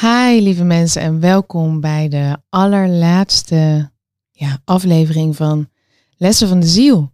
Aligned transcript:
Hi 0.00 0.40
lieve 0.40 0.64
mensen 0.64 1.02
en 1.02 1.20
welkom 1.20 1.80
bij 1.80 2.08
de 2.08 2.36
allerlaatste 2.48 3.90
ja, 4.30 4.60
aflevering 4.64 5.36
van 5.36 5.68
Lessen 6.16 6.48
van 6.48 6.60
de 6.60 6.66
Ziel. 6.66 7.12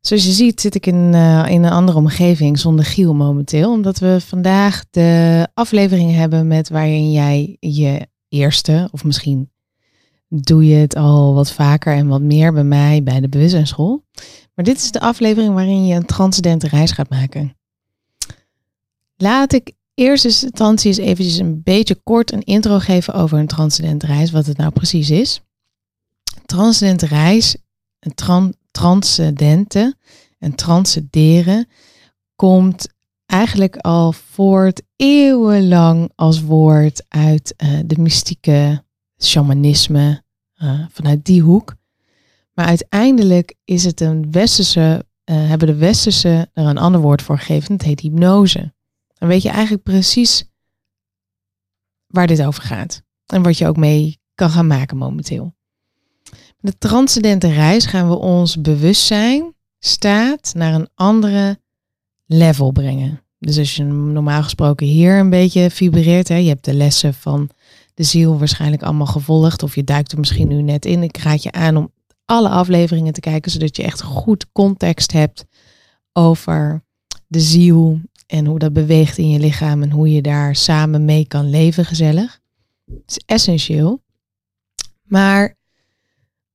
Zoals 0.00 0.24
je 0.24 0.30
ziet 0.30 0.60
zit 0.60 0.74
ik 0.74 0.86
in, 0.86 1.14
eh, 1.14 1.44
in 1.48 1.62
een 1.62 1.72
andere 1.72 1.98
omgeving 1.98 2.58
zonder 2.58 2.84
Giel 2.84 3.14
momenteel, 3.14 3.70
omdat 3.70 3.98
we 3.98 4.20
vandaag 4.20 4.84
de 4.90 5.48
aflevering 5.54 6.14
hebben 6.14 6.46
met 6.46 6.68
waarin 6.68 7.12
jij 7.12 7.56
je 7.60 8.06
eerste, 8.28 8.88
of 8.92 9.04
misschien 9.04 9.50
doe 10.28 10.66
je 10.66 10.76
het 10.76 10.96
al 10.96 11.34
wat 11.34 11.52
vaker 11.52 11.94
en 11.94 12.06
wat 12.06 12.22
meer 12.22 12.52
bij 12.52 12.64
mij 12.64 13.02
bij 13.02 13.20
de 13.20 13.28
bewustzijnsschool. 13.28 14.04
Maar 14.54 14.64
dit 14.64 14.76
is 14.76 14.90
de 14.90 15.00
aflevering 15.00 15.54
waarin 15.54 15.86
je 15.86 15.94
een 15.94 16.06
transcendente 16.06 16.68
reis 16.68 16.90
gaat 16.90 17.10
maken. 17.10 17.56
Laat 19.16 19.52
ik 19.52 19.72
eerst 19.94 20.24
instantie 20.24 20.88
eens 20.88 20.98
eventjes 20.98 21.36
een 21.36 21.62
beetje 21.62 22.00
kort 22.02 22.32
een 22.32 22.42
intro 22.42 22.78
geven 22.78 23.14
over 23.14 23.38
een 23.38 23.46
transcendente 23.46 24.06
reis, 24.06 24.30
wat 24.30 24.46
het 24.46 24.56
nou 24.56 24.70
precies 24.70 25.10
is. 25.10 25.42
Transcendente 26.46 27.06
reis, 27.06 27.56
een 28.00 28.14
tran 28.14 28.54
transcendente 28.70 29.96
en 30.38 30.54
transcenderen 30.54 31.68
komt 32.36 32.88
eigenlijk 33.26 33.76
al 33.76 34.12
voort 34.12 34.82
eeuwenlang 34.96 36.12
als 36.14 36.42
woord 36.42 37.04
uit 37.08 37.54
uh, 37.56 37.78
de 37.86 37.98
mystieke 37.98 38.84
shamanisme, 39.22 40.22
uh, 40.62 40.86
vanuit 40.90 41.24
die 41.24 41.42
hoek. 41.42 41.74
Maar 42.54 42.66
uiteindelijk 42.66 43.54
is 43.64 43.84
het 43.84 44.00
een 44.00 44.32
westerse, 44.32 45.04
uh, 45.24 45.48
hebben 45.48 45.68
de 45.68 45.74
westerse 45.74 46.48
er 46.52 46.66
een 46.66 46.78
ander 46.78 47.00
woord 47.00 47.22
voor 47.22 47.38
gegeven, 47.38 47.72
het 47.72 47.82
heet 47.82 48.00
hypnose. 48.00 48.73
Dan 49.14 49.28
weet 49.28 49.42
je 49.42 49.48
eigenlijk 49.48 49.82
precies 49.82 50.44
waar 52.06 52.26
dit 52.26 52.42
over 52.42 52.62
gaat. 52.62 53.02
En 53.26 53.42
wat 53.42 53.58
je 53.58 53.66
ook 53.66 53.76
mee 53.76 54.18
kan 54.34 54.50
gaan 54.50 54.66
maken 54.66 54.96
momenteel. 54.96 55.54
De 56.60 56.78
transcendente 56.78 57.48
reis 57.48 57.86
gaan 57.86 58.08
we 58.08 58.14
ons 58.14 58.60
bewustzijn, 58.60 59.54
staat, 59.78 60.52
naar 60.54 60.74
een 60.74 60.88
andere 60.94 61.60
level 62.26 62.72
brengen. 62.72 63.22
Dus 63.38 63.58
als 63.58 63.76
je 63.76 63.84
normaal 63.84 64.42
gesproken 64.42 64.86
hier 64.86 65.18
een 65.18 65.30
beetje 65.30 65.70
vibreert, 65.70 66.28
hè, 66.28 66.36
je 66.36 66.48
hebt 66.48 66.64
de 66.64 66.74
lessen 66.74 67.14
van 67.14 67.50
de 67.94 68.02
ziel 68.02 68.38
waarschijnlijk 68.38 68.82
allemaal 68.82 69.06
gevolgd, 69.06 69.62
of 69.62 69.74
je 69.74 69.84
duikt 69.84 70.12
er 70.12 70.18
misschien 70.18 70.48
nu 70.48 70.62
net 70.62 70.84
in. 70.84 71.02
Ik 71.02 71.16
raad 71.16 71.42
je 71.42 71.52
aan 71.52 71.76
om 71.76 71.92
alle 72.24 72.48
afleveringen 72.48 73.12
te 73.12 73.20
kijken, 73.20 73.50
zodat 73.50 73.76
je 73.76 73.82
echt 73.82 74.02
goed 74.02 74.52
context 74.52 75.12
hebt 75.12 75.44
over 76.12 76.84
de 77.26 77.40
ziel 77.40 78.00
en 78.26 78.46
hoe 78.46 78.58
dat 78.58 78.72
beweegt 78.72 79.18
in 79.18 79.28
je 79.28 79.38
lichaam 79.38 79.82
en 79.82 79.90
hoe 79.90 80.12
je 80.12 80.22
daar 80.22 80.56
samen 80.56 81.04
mee 81.04 81.26
kan 81.26 81.50
leven 81.50 81.84
gezellig. 81.84 82.40
Het 82.84 83.02
is 83.06 83.22
essentieel. 83.26 84.02
Maar 85.02 85.56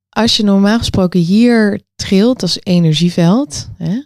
als 0.09 0.37
je 0.37 0.43
normaal 0.43 0.77
gesproken 0.77 1.19
hier 1.19 1.81
trilt 1.95 2.41
als 2.41 2.59
energieveld, 2.63 3.69
hè, 3.77 4.01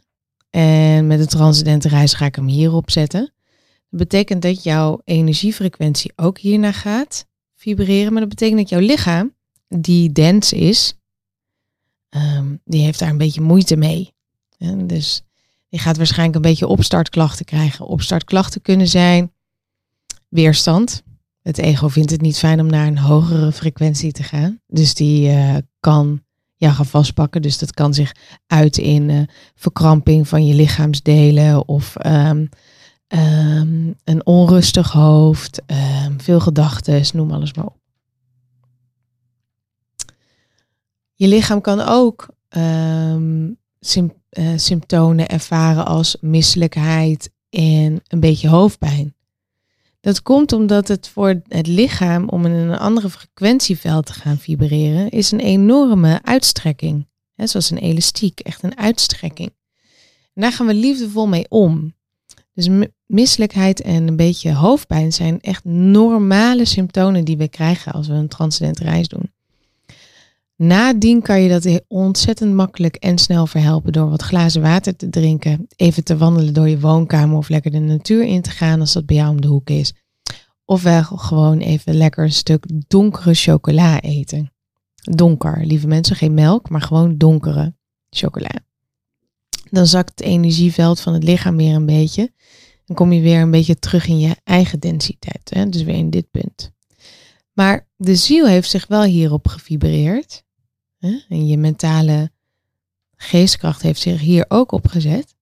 en 0.50 1.08
met 1.08 1.19
de 1.19 1.25
transcendente 1.25 1.88
reis 1.88 2.14
ga 2.14 2.25
ik 2.25 2.36
hem 2.36 2.47
hierop 2.47 2.91
zetten, 2.91 3.34
dat 3.89 4.00
betekent 4.00 4.41
dat 4.41 4.64
jouw 4.64 5.02
energiefrequentie 5.03 6.14
ook 6.16 6.38
hiernaar 6.38 6.73
gaat 6.73 7.25
vibreren. 7.56 8.11
Maar 8.11 8.22
dat 8.22 8.30
betekent 8.30 8.59
dat 8.59 8.69
jouw 8.69 8.80
lichaam, 8.80 9.34
die 9.67 10.11
dens 10.11 10.53
is, 10.53 10.97
um, 12.09 12.61
die 12.64 12.81
heeft 12.81 13.00
daar 13.00 13.09
een 13.09 13.17
beetje 13.17 13.41
moeite 13.41 13.75
mee. 13.75 14.14
En 14.58 14.88
dus 14.88 15.23
je 15.74 15.80
gaat 15.80 15.98
waarschijnlijk 15.98 16.36
een 16.36 16.50
beetje 16.52 16.68
opstartklachten 16.68 17.46
krijgen. 17.46 17.86
Opstartklachten 17.86 18.62
kunnen 18.62 18.88
zijn 18.88 19.32
weerstand. 20.30 21.04
Het 21.42 21.58
ego 21.58 21.88
vindt 21.88 22.12
het 22.12 22.22
niet 22.22 22.38
fijn 22.38 22.60
om 22.60 22.66
naar 22.66 22.88
een 22.88 22.98
hogere 22.98 23.52
frequentie 23.52 24.12
te 24.12 24.24
gaan. 24.24 24.60
Dus 24.68 24.94
die 24.94 25.30
uh, 25.30 25.56
kan 25.80 26.24
jou 26.56 26.74
gaan 26.74 26.86
vastpakken. 26.86 27.42
Dus 27.42 27.58
dat 27.58 27.74
kan 27.74 27.94
zich 27.94 28.12
uiten 28.48 28.84
in 28.84 29.09
uh, 29.09 29.22
verkramping 29.56 30.28
van 30.28 30.46
je 30.46 30.53
lichaamsdelen 30.53 31.68
of 31.68 32.06
um, 32.06 32.50
um, 33.08 33.96
een 34.03 34.26
onrustig 34.26 34.92
hoofd, 34.92 35.62
um, 36.06 36.22
veel 36.22 36.40
gedachten, 36.40 37.03
noem 37.14 37.31
alles 37.31 37.53
maar 37.53 37.66
op. 37.66 37.78
Je 41.14 41.28
lichaam 41.28 41.62
kan 41.62 41.80
ook 41.80 42.28
uh, 43.96 44.48
symptomen 44.56 45.28
ervaren 45.28 45.86
als 45.86 46.18
misselijkheid 46.22 47.30
en 47.50 48.02
een 48.08 48.20
beetje 48.20 48.50
hoofdpijn. 48.50 49.16
Dat 50.00 50.22
komt 50.22 50.52
omdat 50.52 50.88
het 50.88 51.08
voor 51.08 51.42
het 51.48 51.68
lichaam 51.68 52.30
om 52.30 52.46
in 52.46 52.52
een 52.52 52.78
andere 52.78 53.10
frequentieveld 53.10 54.06
te 54.06 54.14
gaan 54.14 54.38
vibreren, 54.38 55.10
is 55.10 55.32
een 55.32 55.40
enorme 55.40 56.20
uitstrekking. 56.24 57.08
He, 57.36 57.48
zoals 57.48 57.70
een 57.70 57.78
elastiek, 57.78 58.40
echt 58.40 58.64
een 58.64 58.78
uitstrekking. 58.78 59.54
Daar 60.34 60.52
gaan 60.52 60.68
we 60.68 60.74
liefdevol 60.74 61.28
mee 61.28 61.46
om. 61.50 61.94
Dus 62.54 62.88
misselijkheid 63.06 63.82
en 63.82 64.08
een 64.08 64.16
beetje 64.16 64.54
hoofdpijn 64.54 65.14
zijn 65.14 65.42
echt 65.42 65.64
normale 65.64 66.66
symptomen 66.66 67.26
die 67.26 67.38
we 67.38 67.48
krijgen 67.48 67.92
als 67.92 68.08
we 68.08 68.14
een 68.14 68.28
transcendente 68.28 68.84
reis 68.84 69.08
doen. 69.08 69.33
Nadien 70.63 71.22
kan 71.22 71.41
je 71.41 71.59
dat 71.59 71.81
ontzettend 71.88 72.53
makkelijk 72.53 72.96
en 72.96 73.18
snel 73.18 73.47
verhelpen 73.47 73.91
door 73.91 74.09
wat 74.09 74.22
glazen 74.22 74.62
water 74.62 74.96
te 74.96 75.09
drinken, 75.09 75.68
even 75.75 76.03
te 76.03 76.18
wandelen 76.18 76.53
door 76.53 76.69
je 76.69 76.79
woonkamer 76.79 77.38
of 77.38 77.50
lekker 77.50 77.72
de 77.72 77.79
natuur 77.79 78.24
in 78.24 78.41
te 78.41 78.50
gaan 78.50 78.79
als 78.79 78.94
dat 78.94 79.06
bij 79.06 79.16
jou 79.16 79.29
om 79.29 79.41
de 79.41 79.47
hoek 79.47 79.69
is. 79.69 79.94
Ofwel 80.66 81.03
gewoon 81.03 81.57
even 81.57 81.96
lekker 81.96 82.23
een 82.23 82.31
stuk 82.31 82.66
donkere 82.88 83.34
chocola 83.34 84.02
eten. 84.02 84.52
Donker, 84.96 85.66
lieve 85.66 85.88
mensen, 85.88 86.16
geen 86.16 86.34
melk, 86.34 86.69
maar 86.69 86.81
gewoon 86.81 87.18
donkere 87.18 87.75
chocola. 88.09 88.52
Dan 89.69 89.88
zakt 89.88 90.09
het 90.09 90.22
energieveld 90.22 91.00
van 91.00 91.13
het 91.13 91.23
lichaam 91.23 91.57
weer 91.57 91.75
een 91.75 91.85
beetje. 91.85 92.31
Dan 92.85 92.96
kom 92.96 93.12
je 93.12 93.22
weer 93.22 93.41
een 93.41 93.52
beetje 93.52 93.79
terug 93.79 94.07
in 94.07 94.19
je 94.19 94.35
eigen 94.44 94.79
densiteit. 94.79 95.50
Hè? 95.53 95.69
Dus 95.69 95.84
weer 95.84 95.96
in 95.96 96.09
dit 96.09 96.31
punt. 96.31 96.72
Maar 97.53 97.88
de 97.96 98.16
ziel 98.16 98.47
heeft 98.47 98.69
zich 98.69 98.88
wel 98.88 99.03
hierop 99.03 99.47
gevibreerd. 99.47 100.44
En 101.03 101.47
je 101.47 101.58
mentale 101.58 102.31
geestkracht 103.16 103.81
heeft 103.81 104.02
zich 104.02 104.19
hier 104.22 104.46
ook 104.47 104.72
op 104.72 104.88
gezet. 104.88 105.36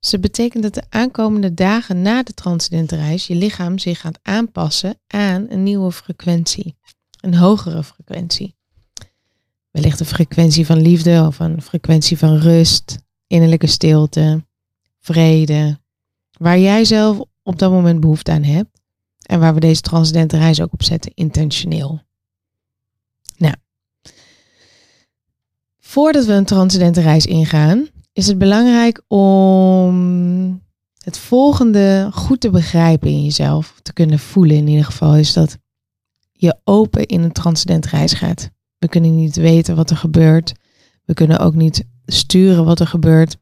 Dus 0.00 0.10
dat 0.10 0.20
betekent 0.20 0.62
dat 0.62 0.74
de 0.74 0.82
aankomende 0.88 1.54
dagen 1.54 2.02
na 2.02 2.22
de 2.22 2.34
transcendente 2.34 2.96
reis 2.96 3.26
je 3.26 3.34
lichaam 3.34 3.78
zich 3.78 4.00
gaat 4.00 4.18
aanpassen 4.22 4.98
aan 5.06 5.46
een 5.48 5.62
nieuwe 5.62 5.92
frequentie. 5.92 6.76
Een 7.20 7.34
hogere 7.34 7.84
frequentie. 7.84 8.54
Wellicht 9.70 10.00
een 10.00 10.06
frequentie 10.06 10.66
van 10.66 10.80
liefde 10.80 11.24
of 11.26 11.38
een 11.38 11.62
frequentie 11.62 12.18
van 12.18 12.36
rust, 12.36 12.98
innerlijke 13.26 13.66
stilte, 13.66 14.44
vrede. 14.98 15.78
Waar 16.30 16.58
jij 16.58 16.84
zelf 16.84 17.20
op 17.42 17.58
dat 17.58 17.70
moment 17.70 18.00
behoefte 18.00 18.30
aan 18.30 18.42
hebt. 18.42 18.80
En 19.26 19.40
waar 19.40 19.54
we 19.54 19.60
deze 19.60 19.80
transcendente 19.80 20.38
reis 20.38 20.60
ook 20.60 20.72
op 20.72 20.82
zetten, 20.82 21.12
intentioneel. 21.14 22.02
Nou, 23.36 23.54
voordat 25.96 26.24
we 26.24 26.32
een 26.32 26.44
transcendente 26.44 27.00
reis 27.00 27.26
ingaan, 27.26 27.88
is 28.12 28.26
het 28.26 28.38
belangrijk 28.38 29.02
om 29.08 30.62
het 31.04 31.18
volgende 31.18 32.08
goed 32.12 32.40
te 32.40 32.50
begrijpen 32.50 33.10
in 33.10 33.22
jezelf, 33.22 33.74
te 33.82 33.92
kunnen 33.92 34.18
voelen 34.18 34.56
in 34.56 34.66
ieder 34.68 34.84
geval, 34.84 35.16
is 35.16 35.32
dat 35.32 35.56
je 36.32 36.56
open 36.64 37.06
in 37.06 37.22
een 37.22 37.32
transcendente 37.32 37.88
reis 37.88 38.12
gaat. 38.12 38.50
We 38.78 38.88
kunnen 38.88 39.14
niet 39.14 39.36
weten 39.36 39.76
wat 39.76 39.90
er 39.90 39.96
gebeurt. 39.96 40.52
We 41.04 41.14
kunnen 41.14 41.38
ook 41.38 41.54
niet 41.54 41.84
sturen 42.06 42.64
wat 42.64 42.80
er 42.80 42.86
gebeurt. 42.86 43.36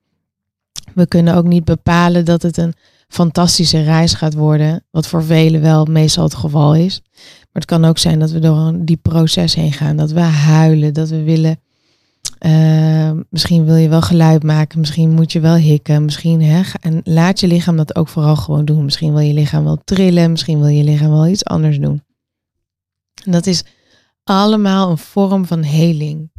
We 0.94 1.06
kunnen 1.06 1.34
ook 1.34 1.46
niet 1.46 1.64
bepalen 1.64 2.24
dat 2.24 2.42
het 2.42 2.56
een 2.56 2.74
fantastische 3.08 3.82
reis 3.82 4.14
gaat 4.14 4.34
worden, 4.34 4.84
wat 4.90 5.06
voor 5.06 5.24
velen 5.24 5.60
wel 5.60 5.84
meestal 5.84 6.24
het 6.24 6.34
geval 6.34 6.74
is. 6.74 7.00
Maar 7.12 7.62
het 7.62 7.64
kan 7.64 7.84
ook 7.84 7.98
zijn 7.98 8.18
dat 8.18 8.30
we 8.30 8.38
door 8.38 8.72
diep 8.84 9.02
proces 9.02 9.54
heen 9.54 9.72
gaan, 9.72 9.96
dat 9.96 10.10
we 10.10 10.20
huilen, 10.20 10.94
dat 10.94 11.08
we 11.08 11.22
willen. 11.22 11.62
Uh, 12.46 13.10
misschien 13.30 13.64
wil 13.64 13.74
je 13.74 13.88
wel 13.88 14.02
geluid 14.02 14.42
maken, 14.42 14.78
misschien 14.78 15.10
moet 15.10 15.32
je 15.32 15.40
wel 15.40 15.54
hikken, 15.54 16.04
misschien 16.04 16.42
hè, 16.42 16.62
en 16.80 17.00
laat 17.04 17.40
je 17.40 17.46
lichaam 17.46 17.76
dat 17.76 17.96
ook 17.96 18.08
vooral 18.08 18.36
gewoon 18.36 18.64
doen. 18.64 18.84
Misschien 18.84 19.12
wil 19.12 19.22
je 19.22 19.32
lichaam 19.32 19.64
wel 19.64 19.80
trillen, 19.84 20.30
misschien 20.30 20.58
wil 20.58 20.68
je 20.68 20.84
lichaam 20.84 21.10
wel 21.10 21.26
iets 21.26 21.44
anders 21.44 21.78
doen. 21.78 22.02
En 23.24 23.32
dat 23.32 23.46
is 23.46 23.64
allemaal 24.24 24.90
een 24.90 24.98
vorm 24.98 25.46
van 25.46 25.62
heling. 25.62 26.30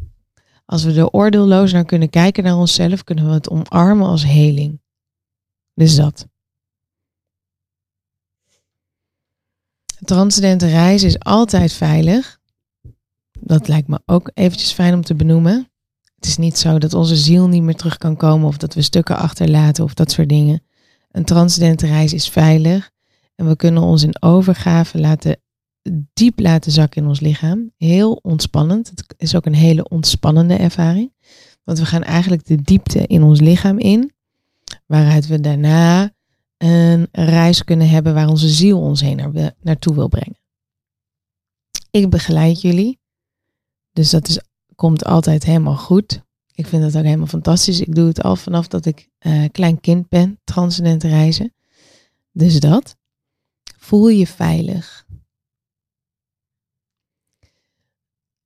Als 0.66 0.84
we 0.84 0.94
er 0.94 1.10
oordeelloos 1.10 1.72
naar 1.72 1.86
kunnen 1.86 2.10
kijken 2.10 2.44
naar 2.44 2.58
onszelf, 2.58 3.04
kunnen 3.04 3.28
we 3.28 3.34
het 3.34 3.50
omarmen 3.50 4.08
als 4.08 4.26
heling. 4.26 4.82
Dus 5.74 5.96
dat. 5.96 6.28
De 10.00 10.06
transcendente 10.06 10.68
reis 10.68 11.04
is 11.04 11.20
altijd 11.20 11.74
veilig. 11.74 12.40
Dat 13.40 13.68
lijkt 13.68 13.88
me 13.88 14.00
ook 14.06 14.32
eventjes 14.34 14.72
fijn 14.72 14.94
om 14.94 15.02
te 15.02 15.16
benoemen. 15.16 15.70
Het 16.25 16.33
is 16.33 16.39
niet 16.39 16.57
zo 16.57 16.77
dat 16.77 16.94
onze 16.94 17.16
ziel 17.16 17.48
niet 17.48 17.62
meer 17.62 17.75
terug 17.75 17.98
kan 17.98 18.16
komen 18.16 18.48
of 18.48 18.57
dat 18.57 18.74
we 18.74 18.81
stukken 18.81 19.18
achterlaten 19.18 19.83
of 19.83 19.94
dat 19.94 20.12
soort 20.12 20.30
dingen. 20.30 20.63
Een 21.12 21.25
transcendente 21.25 21.88
reis 21.88 22.13
is 22.13 22.30
veilig 22.30 22.92
en 23.36 23.48
we 23.48 23.56
kunnen 23.56 23.83
ons 23.83 24.04
in 24.04 24.22
overgave 24.22 25.00
laten 25.00 25.42
diep 26.13 26.39
laten 26.39 26.72
zakken 26.72 27.01
in 27.01 27.07
ons 27.07 27.19
lichaam. 27.19 27.72
Heel 27.77 28.13
ontspannend. 28.13 28.89
Het 28.89 29.13
is 29.18 29.36
ook 29.36 29.45
een 29.45 29.56
hele 29.56 29.89
ontspannende 29.89 30.54
ervaring. 30.54 31.13
Want 31.63 31.80
we 31.80 31.86
gaan 31.86 32.04
eigenlijk 32.04 32.45
de 32.45 32.62
diepte 32.62 33.07
in 33.07 33.24
ons 33.24 33.39
lichaam 33.39 33.80
in. 33.80 34.12
Waaruit 34.86 35.27
we 35.27 35.39
daarna 35.39 36.13
een 36.57 37.07
reis 37.12 37.63
kunnen 37.63 37.89
hebben 37.89 38.13
waar 38.13 38.27
onze 38.27 38.50
ziel 38.50 38.81
ons 38.81 39.01
heen 39.01 39.18
naar, 39.18 39.54
naartoe 39.62 39.95
wil 39.95 40.07
brengen. 40.07 40.39
Ik 41.92 42.10
begeleid 42.10 42.62
jullie. 42.62 43.00
Dus 43.92 44.10
dat 44.10 44.27
is, 44.27 44.39
komt 44.75 45.06
altijd 45.06 45.44
helemaal 45.44 45.77
goed. 45.77 46.24
Ik 46.54 46.68
vind 46.68 46.81
dat 46.81 46.98
ook 46.98 47.04
helemaal 47.04 47.27
fantastisch. 47.27 47.80
Ik 47.80 47.95
doe 47.95 48.07
het 48.07 48.22
al 48.22 48.36
vanaf 48.36 48.68
dat 48.68 48.86
ik 48.86 49.10
uh, 49.19 49.44
klein 49.51 49.80
kind 49.80 50.10
ben, 50.10 50.39
transcendente 50.44 51.07
reizen. 51.07 51.54
Dus 52.31 52.60
dat. 52.60 52.95
Voel 53.77 54.07
je 54.07 54.27
veilig. 54.27 55.06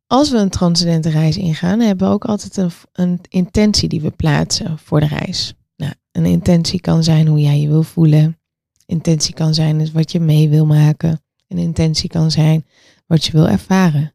Als 0.08 0.30
we 0.30 0.38
een 0.38 0.50
transcendente 0.50 1.10
reis 1.10 1.38
ingaan, 1.38 1.80
hebben 1.80 2.08
we 2.08 2.14
ook 2.14 2.26
altijd 2.26 2.58
een, 2.58 2.72
een 2.94 3.20
intentie 3.30 3.90
die 3.90 4.02
we 4.02 4.12
plaatsen 4.12 4.78
voor 4.78 5.00
de 5.00 5.08
reis. 5.08 5.54
Nou, 5.76 5.94
een 6.12 6.26
intentie 6.26 6.82
kan 6.82 7.04
zijn 7.04 7.28
hoe 7.28 7.40
jij 7.40 7.60
je 7.60 7.68
wil 7.68 7.84
voelen. 7.84 8.40
Intentie 8.86 9.34
kan 9.34 9.54
zijn 9.54 9.92
wat 9.92 10.12
je 10.12 10.20
mee 10.20 10.50
wil 10.50 10.66
maken. 10.66 11.22
Een 11.48 11.58
intentie 11.58 12.10
kan 12.10 12.32
zijn 12.32 12.66
wat 13.08 13.26
je 13.26 13.32
wil 13.32 13.48
ervaren. 13.48 14.14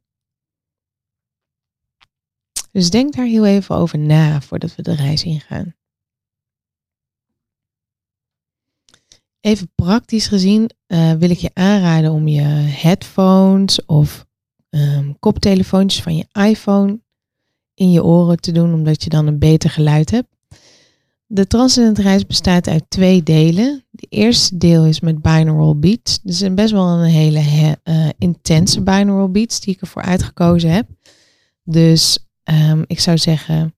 Dus 2.75 2.91
denk 2.91 3.15
daar 3.15 3.27
heel 3.27 3.47
even 3.47 3.77
over 3.77 3.99
na 3.99 4.41
voordat 4.41 4.75
we 4.75 4.83
de 4.83 4.95
reis 4.95 5.25
ingaan. 5.25 5.75
Even 9.41 9.71
praktisch 9.75 10.27
gezien 10.27 10.71
uh, 10.87 11.13
wil 11.13 11.31
ik 11.31 11.39
je 11.39 11.51
aanraden 11.53 12.13
om 12.13 12.29
je 12.29 12.43
headphones 12.43 13.85
of 13.85 14.27
um, 14.71 15.19
koptelefoontjes 15.19 16.03
van 16.03 16.17
je 16.17 16.27
iPhone 16.33 17.01
in 17.75 17.91
je 17.91 18.05
oren 18.05 18.41
te 18.41 18.53
doen, 18.53 18.75
omdat 18.75 19.05
je 19.05 19.11
dan 19.11 19.27
een 19.27 19.39
beter 19.39 19.71
geluid 19.71 20.11
hebt. 20.11 20.29
De 21.27 21.47
transcendent 21.47 21.99
reis 21.99 22.27
bestaat 22.27 22.69
uit 22.69 22.85
twee 22.89 23.23
delen. 23.23 23.85
De 23.91 24.07
eerste 24.09 24.57
deel 24.57 24.85
is 24.85 25.01
met 25.01 25.23
binaural 25.23 25.79
beats. 25.79 26.21
Dus 26.23 26.43
is 26.43 26.55
best 26.55 26.73
wel 26.73 26.89
een 26.89 27.11
hele 27.11 27.79
uh, 27.85 28.09
intense 28.19 28.83
binaural 28.83 29.31
beats 29.31 29.61
die 29.61 29.75
ik 29.75 29.81
ervoor 29.81 30.03
uitgekozen 30.03 30.71
heb. 30.71 30.89
Dus 31.63 32.19
um, 32.45 32.85
ik 32.87 33.01
zou 33.01 33.19
zeggen 33.19 33.75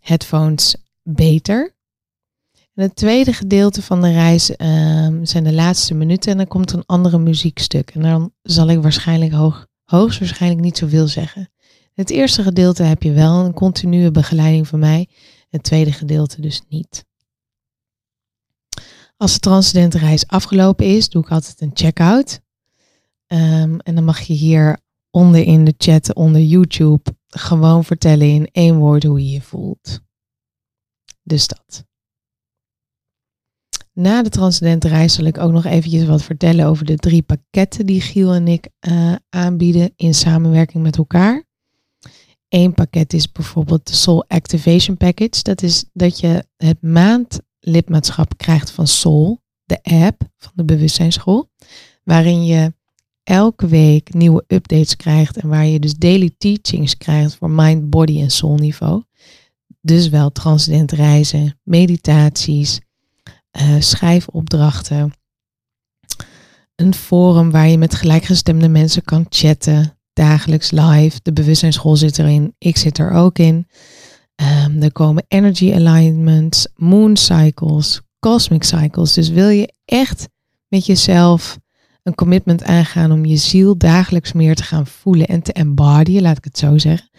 headphones 0.00 0.76
beter. 1.02 1.74
Het 2.74 2.96
tweede 2.96 3.32
gedeelte 3.32 3.82
van 3.82 4.02
de 4.02 4.12
reis 4.12 4.50
um, 4.50 5.24
zijn 5.24 5.44
de 5.44 5.52
laatste 5.52 5.94
minuten 5.94 6.30
en 6.30 6.36
dan 6.36 6.46
komt 6.46 6.72
een 6.72 6.86
andere 6.86 7.18
muziekstuk. 7.18 7.90
En 7.90 8.02
dan 8.02 8.32
zal 8.42 8.68
ik 8.68 8.82
waarschijnlijk 8.82 9.32
hoog, 9.32 9.66
hoogstwaarschijnlijk 9.84 10.62
niet 10.62 10.78
zoveel 10.78 11.08
zeggen. 11.08 11.50
Het 11.94 12.10
eerste 12.10 12.42
gedeelte 12.42 12.82
heb 12.82 13.02
je 13.02 13.12
wel 13.12 13.44
een 13.44 13.54
continue 13.54 14.10
begeleiding 14.10 14.68
van 14.68 14.78
mij. 14.78 15.08
Het 15.48 15.62
tweede 15.62 15.92
gedeelte 15.92 16.40
dus 16.40 16.62
niet. 16.68 17.04
Als 19.16 19.32
de 19.32 19.38
transcendente 19.38 19.98
reis 19.98 20.26
afgelopen 20.26 20.86
is, 20.86 21.08
doe 21.08 21.22
ik 21.22 21.30
altijd 21.30 21.60
een 21.60 21.70
check-out. 21.74 22.40
Um, 23.26 23.80
en 23.80 23.94
dan 23.94 24.04
mag 24.04 24.20
je 24.20 24.32
hier 24.32 24.78
onder 25.10 25.42
in 25.42 25.64
de 25.64 25.74
chat, 25.78 26.14
onder 26.14 26.40
YouTube, 26.40 27.02
gewoon 27.38 27.84
vertellen 27.84 28.28
in 28.28 28.48
één 28.52 28.78
woord 28.78 29.04
hoe 29.04 29.24
je 29.24 29.30
je 29.30 29.42
voelt. 29.42 30.00
Dus 31.22 31.46
dat. 31.46 31.84
Na 33.92 34.22
de 34.22 34.28
transcendente 34.28 34.88
reis 34.88 35.14
zal 35.14 35.24
ik 35.24 35.38
ook 35.38 35.52
nog 35.52 35.64
eventjes 35.64 36.04
wat 36.04 36.22
vertellen 36.22 36.66
over 36.66 36.84
de 36.84 36.96
drie 36.96 37.22
pakketten 37.22 37.86
die 37.86 38.00
Giel 38.00 38.32
en 38.32 38.48
ik 38.48 38.68
uh, 38.88 39.14
aanbieden 39.28 39.92
in 39.96 40.14
samenwerking 40.14 40.82
met 40.82 40.96
elkaar. 40.96 41.44
Eén 42.48 42.74
pakket 42.74 43.12
is 43.12 43.32
bijvoorbeeld 43.32 43.86
de 43.86 43.94
Soul 43.94 44.24
Activation 44.28 44.96
Package. 44.96 45.42
Dat 45.42 45.62
is 45.62 45.84
dat 45.92 46.20
je 46.20 46.46
het 46.56 46.82
maandlidmaatschap 46.82 48.36
krijgt 48.36 48.70
van 48.70 48.86
Soul, 48.86 49.42
de 49.64 49.82
app 49.82 50.22
van 50.36 50.52
de 50.54 50.64
bewustzijnsschool, 50.64 51.50
waarin 52.04 52.44
je 52.44 52.74
elke 53.28 53.66
week 53.66 54.14
nieuwe 54.14 54.44
updates 54.46 54.96
krijgt 54.96 55.36
en 55.36 55.48
waar 55.48 55.66
je 55.66 55.80
dus 55.80 55.94
daily 55.94 56.30
teachings 56.38 56.96
krijgt 56.96 57.34
voor 57.34 57.50
mind, 57.50 57.90
body 57.90 58.20
en 58.20 58.30
soul 58.30 58.56
niveau. 58.56 59.02
Dus 59.80 60.08
wel 60.08 60.32
transcendent 60.32 60.92
reizen, 60.92 61.60
meditaties, 61.62 62.80
uh, 63.60 63.80
schrijfopdrachten, 63.80 65.12
een 66.74 66.94
forum 66.94 67.50
waar 67.50 67.68
je 67.68 67.78
met 67.78 67.94
gelijkgestemde 67.94 68.68
mensen 68.68 69.04
kan 69.04 69.26
chatten, 69.28 69.98
dagelijks 70.12 70.70
live. 70.70 71.18
De 71.22 71.32
bewustzijnsschool 71.32 71.96
zit 71.96 72.18
erin, 72.18 72.54
ik 72.58 72.76
zit 72.76 72.98
er 72.98 73.10
ook 73.10 73.38
in. 73.38 73.66
Um, 74.66 74.82
er 74.82 74.92
komen 74.92 75.24
energy 75.28 75.72
alignments, 75.72 76.66
moon 76.76 77.16
cycles, 77.16 78.00
cosmic 78.18 78.62
cycles. 78.62 79.12
Dus 79.12 79.28
wil 79.28 79.48
je 79.48 79.72
echt 79.84 80.28
met 80.68 80.86
jezelf 80.86 81.58
een 82.06 82.14
commitment 82.14 82.64
aangaan 82.64 83.12
om 83.12 83.24
je 83.24 83.36
ziel 83.36 83.76
dagelijks 83.78 84.32
meer 84.32 84.54
te 84.54 84.62
gaan 84.62 84.86
voelen 84.86 85.26
en 85.26 85.42
te 85.42 85.52
embodyen, 85.52 86.22
laat 86.22 86.36
ik 86.36 86.44
het 86.44 86.58
zo 86.58 86.78
zeggen, 86.78 87.10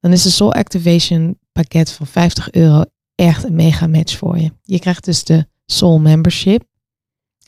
dan 0.00 0.12
is 0.12 0.22
de 0.22 0.30
Soul 0.30 0.52
Activation 0.52 1.38
pakket 1.52 1.90
van 1.92 2.06
50 2.06 2.50
euro 2.50 2.84
echt 3.14 3.44
een 3.44 3.54
mega 3.54 3.86
match 3.86 4.16
voor 4.16 4.38
je. 4.38 4.52
Je 4.62 4.78
krijgt 4.78 5.04
dus 5.04 5.24
de 5.24 5.46
Soul 5.66 6.00
Membership, 6.00 6.64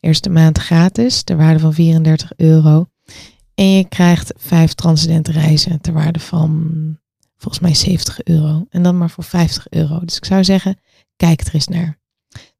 eerste 0.00 0.31
maand 0.31 0.59
gratis, 0.59 1.23
ter 1.23 1.37
waarde 1.37 1.59
van 1.59 1.75
34 1.75 2.33
euro. 2.37 2.87
En 3.55 3.71
je 3.71 3.88
krijgt 3.88 4.33
vijf 4.37 4.73
transcendente 4.73 5.33
reizen 5.33 5.81
ter 5.81 5.93
waarde 5.93 6.21
van 6.21 6.73
volgens 7.37 7.62
mij 7.62 7.75
70 7.75 8.23
euro. 8.23 8.67
En 8.71 8.83
dan 8.83 8.99
maar 8.99 9.11
voor 9.11 9.25
50 9.25 9.67
euro. 9.71 10.00
Dus 10.05 10.17
ik 10.17 10.25
zou 10.25 10.44
zeggen, 10.44 10.79
kijk 11.17 11.41
er 11.41 11.55
eens 11.55 11.69
naar. 11.69 11.99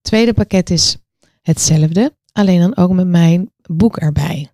Tweede 0.01 0.33
pakket 0.33 0.71
is 0.71 0.97
hetzelfde, 1.43 2.16
alleen 2.37 2.61
dan 2.61 2.77
ook 2.77 2.93
met 2.93 3.07
mijn 3.07 3.51
boek 3.71 3.97
erbij. 3.97 4.51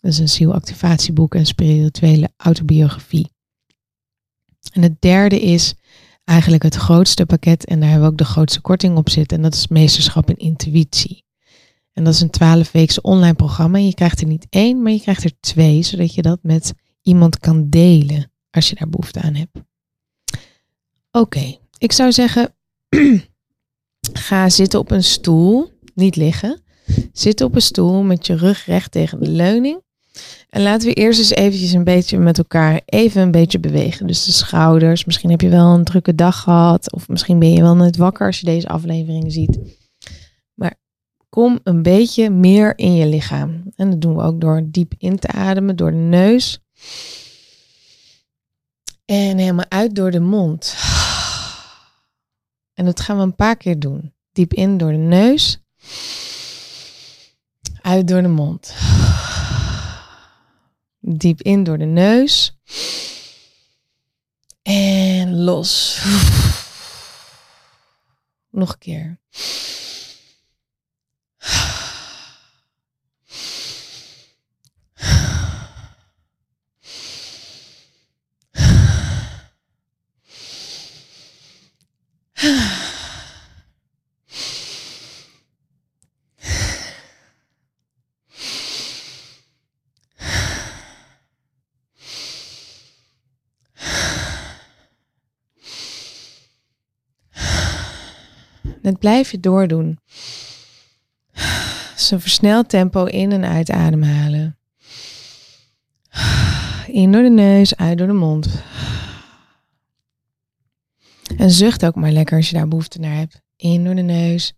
Dat 0.00 0.12
is 0.12 0.18
een 0.18 0.28
zielactivatieboek 0.28 1.34
en 1.34 1.46
spirituele 1.46 2.30
autobiografie. 2.36 3.30
En 4.72 4.82
het 4.82 5.00
derde 5.00 5.40
is 5.40 5.74
eigenlijk 6.24 6.62
het 6.62 6.74
grootste 6.74 7.26
pakket 7.26 7.64
en 7.64 7.80
daar 7.80 7.88
hebben 7.88 8.06
we 8.06 8.12
ook 8.12 8.18
de 8.18 8.24
grootste 8.24 8.60
korting 8.60 8.96
op 8.96 9.10
zitten. 9.10 9.36
En 9.36 9.42
dat 9.42 9.54
is 9.54 9.68
meesterschap 9.68 10.30
in 10.30 10.36
intuïtie. 10.36 11.24
En 11.92 12.04
dat 12.04 12.14
is 12.14 12.20
een 12.20 12.30
12 12.30 12.72
weekse 12.72 13.02
online 13.02 13.34
programma. 13.34 13.78
En 13.78 13.86
je 13.86 13.94
krijgt 13.94 14.20
er 14.20 14.26
niet 14.26 14.46
één, 14.50 14.82
maar 14.82 14.92
je 14.92 15.00
krijgt 15.00 15.24
er 15.24 15.40
twee, 15.40 15.82
zodat 15.82 16.14
je 16.14 16.22
dat 16.22 16.38
met 16.42 16.74
iemand 17.02 17.38
kan 17.38 17.68
delen 17.68 18.32
als 18.50 18.68
je 18.68 18.74
daar 18.74 18.88
behoefte 18.88 19.20
aan 19.20 19.34
hebt. 19.34 19.58
Oké, 21.10 21.58
ik 21.78 21.92
zou 21.92 22.12
zeggen, 22.12 22.54
ga 24.28 24.48
zitten 24.48 24.78
op 24.78 24.90
een 24.90 25.04
stoel, 25.04 25.70
niet 25.94 26.16
liggen. 26.16 26.64
Zit 27.12 27.40
op 27.40 27.54
een 27.54 27.62
stoel 27.62 28.02
met 28.02 28.26
je 28.26 28.36
rug 28.36 28.66
recht 28.66 28.90
tegen 28.92 29.20
de 29.20 29.30
leuning. 29.30 29.84
En 30.50 30.62
laten 30.62 30.88
we 30.88 30.94
eerst 30.94 31.18
eens 31.18 31.30
eventjes 31.30 31.72
een 31.72 31.84
beetje 31.84 32.18
met 32.18 32.38
elkaar 32.38 32.80
even 32.84 33.22
een 33.22 33.30
beetje 33.30 33.60
bewegen. 33.60 34.06
Dus 34.06 34.24
de 34.24 34.32
schouders. 34.32 35.04
Misschien 35.04 35.30
heb 35.30 35.40
je 35.40 35.48
wel 35.48 35.74
een 35.74 35.84
drukke 35.84 36.14
dag 36.14 36.40
gehad. 36.40 36.92
Of 36.92 37.08
misschien 37.08 37.38
ben 37.38 37.52
je 37.52 37.62
wel 37.62 37.76
net 37.76 37.96
wakker 37.96 38.26
als 38.26 38.38
je 38.38 38.46
deze 38.46 38.68
aflevering 38.68 39.32
ziet. 39.32 39.58
Maar 40.54 40.74
kom 41.28 41.60
een 41.62 41.82
beetje 41.82 42.30
meer 42.30 42.78
in 42.78 42.94
je 42.94 43.06
lichaam. 43.06 43.62
En 43.76 43.90
dat 43.90 44.00
doen 44.00 44.16
we 44.16 44.22
ook 44.22 44.40
door 44.40 44.62
diep 44.64 44.94
in 44.98 45.18
te 45.18 45.28
ademen 45.28 45.76
door 45.76 45.90
de 45.90 45.96
neus. 45.96 46.60
En 49.04 49.38
helemaal 49.38 49.68
uit 49.68 49.94
door 49.94 50.10
de 50.10 50.20
mond. 50.20 50.74
En 52.74 52.84
dat 52.84 53.00
gaan 53.00 53.16
we 53.16 53.22
een 53.22 53.34
paar 53.34 53.56
keer 53.56 53.78
doen. 53.78 54.12
Diep 54.32 54.54
in 54.54 54.78
door 54.78 54.90
de 54.90 54.96
neus. 54.96 55.60
Uit 57.86 58.08
door 58.08 58.22
de 58.22 58.28
mond. 58.28 58.74
Diep 61.00 61.42
in 61.42 61.64
door 61.64 61.78
de 61.78 61.84
neus. 61.84 62.58
En 64.62 65.36
los. 65.36 66.02
Nog 68.50 68.72
een 68.72 68.78
keer. 68.78 69.18
Dat 98.86 98.98
blijf 98.98 99.30
je 99.30 99.40
doordoen. 99.40 99.98
Zo'n 101.96 102.20
versneld 102.20 102.68
tempo 102.68 103.04
in 103.04 103.32
en 103.32 103.44
uit 103.44 103.70
ademhalen. 103.70 104.58
In 106.86 107.12
door 107.12 107.22
de 107.22 107.30
neus, 107.30 107.76
uit 107.76 107.98
door 107.98 108.06
de 108.06 108.12
mond. 108.12 108.62
En 111.36 111.50
zucht 111.50 111.84
ook 111.84 111.94
maar 111.94 112.10
lekker 112.10 112.36
als 112.36 112.48
je 112.48 112.56
daar 112.56 112.68
behoefte 112.68 113.00
naar 113.00 113.16
hebt. 113.16 113.40
In 113.56 113.84
door 113.84 113.94
de 113.94 114.02
neus. 114.02 114.54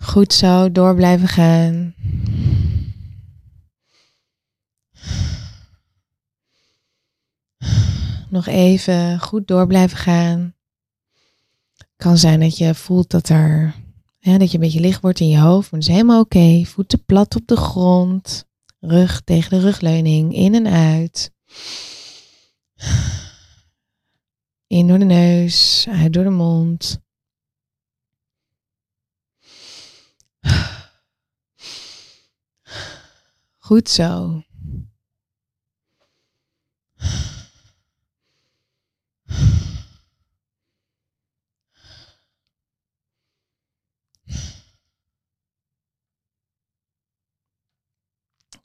Goed 0.00 0.32
zo, 0.32 0.72
door 0.72 0.94
blijven 0.94 1.28
gaan. 1.28 1.94
Nog 8.30 8.46
even 8.46 9.20
goed 9.20 9.48
door 9.48 9.66
blijven 9.66 9.98
gaan. 9.98 10.54
Kan 11.96 12.18
zijn 12.18 12.40
dat 12.40 12.58
je 12.58 12.74
voelt 12.74 13.10
dat 13.10 13.28
er 13.28 13.74
dat 14.20 14.50
je 14.50 14.54
een 14.54 14.64
beetje 14.64 14.80
licht 14.80 15.00
wordt 15.00 15.20
in 15.20 15.28
je 15.28 15.38
hoofd, 15.38 15.70
maar 15.70 15.80
dat 15.80 15.88
is 15.88 15.94
helemaal 15.94 16.20
oké. 16.20 16.64
Voeten 16.64 17.04
plat 17.04 17.36
op 17.36 17.46
de 17.46 17.56
grond, 17.56 18.48
rug 18.80 19.20
tegen 19.20 19.50
de 19.50 19.60
rugleuning, 19.60 20.34
in 20.34 20.54
en 20.54 20.66
uit. 20.66 21.32
In 24.66 24.86
door 24.86 24.98
de 24.98 25.04
neus, 25.04 25.86
uit 25.88 26.12
door 26.12 26.24
de 26.24 26.30
mond. 26.30 27.00
Goed 33.58 33.88
zo. 33.88 34.42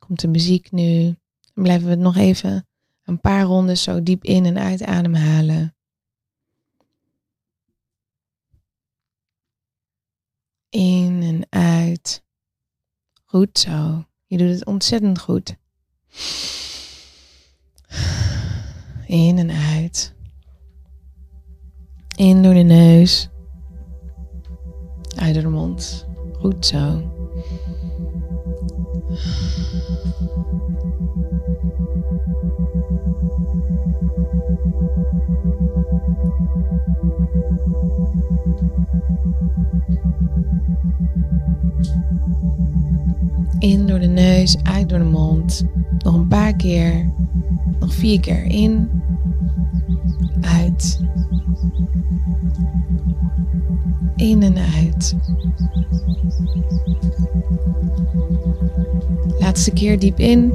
Komt 0.05 0.19
de 0.19 0.27
muziek 0.27 0.71
nu. 0.71 1.03
Dan 1.53 1.63
blijven 1.63 1.87
we 1.87 1.95
nog 1.95 2.15
even 2.15 2.67
een 3.03 3.19
paar 3.19 3.43
rondes 3.43 3.83
zo 3.83 4.03
diep 4.03 4.23
in 4.23 4.45
en 4.45 4.57
uit 4.57 4.83
ademhalen. 4.83 5.75
In 10.69 11.21
en 11.21 11.61
uit. 11.61 12.23
Goed 13.25 13.59
zo. 13.59 14.05
Je 14.25 14.37
doet 14.37 14.49
het 14.49 14.65
ontzettend 14.65 15.19
goed. 15.19 15.55
In 19.07 19.37
en 19.37 19.49
uit. 19.49 20.13
In 22.15 22.43
door 22.43 22.53
de 22.53 22.59
neus. 22.59 23.29
Uit 25.15 25.33
door 25.33 25.43
de 25.43 25.49
mond. 25.49 26.07
Goed 26.33 26.65
zo. 26.65 27.13
In 43.59 43.87
door 43.87 43.99
de 43.99 44.07
neus, 44.07 44.57
uit 44.63 44.89
door 44.89 44.99
de 44.99 45.05
mond. 45.05 45.65
Nog 45.97 46.13
een 46.13 46.27
paar 46.27 46.55
keer. 46.55 47.11
Nog 47.79 47.93
vier 47.93 48.19
keer 48.19 48.43
in. 48.43 48.89
Uit. 50.41 50.99
In 54.15 54.43
en 54.43 54.57
uit. 54.57 55.15
Laatste 59.39 59.71
keer 59.71 59.99
diep 59.99 60.19
in. 60.19 60.53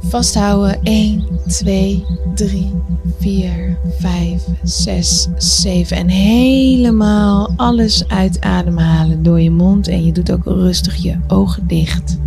Vasthouden. 0.00 0.82
1, 0.82 1.24
2, 1.46 2.04
3, 2.34 2.70
4, 3.18 3.78
5, 3.98 4.44
6, 4.62 5.28
7. 5.36 5.96
En 5.96 6.08
helemaal 6.08 7.52
alles 7.56 8.08
uitademhalen 8.08 9.22
door 9.22 9.40
je 9.40 9.50
mond. 9.50 9.88
En 9.88 10.04
je 10.04 10.12
doet 10.12 10.32
ook 10.32 10.44
rustig 10.44 10.96
je 10.96 11.18
ogen 11.28 11.66
dicht. 11.66 12.18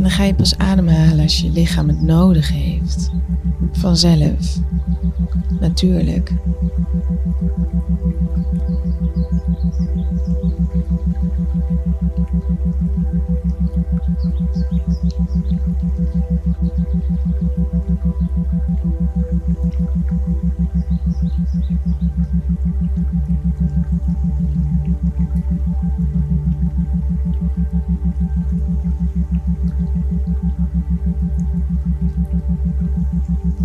En 0.00 0.06
dan 0.06 0.14
ga 0.14 0.24
je 0.24 0.34
pas 0.34 0.58
ademhalen 0.58 1.20
als 1.20 1.40
je 1.40 1.50
lichaam 1.50 1.88
het 1.88 2.02
nodig 2.02 2.52
heeft. 2.52 3.10
Vanzelf. 3.72 4.58
Natuurlijk. 5.60 6.32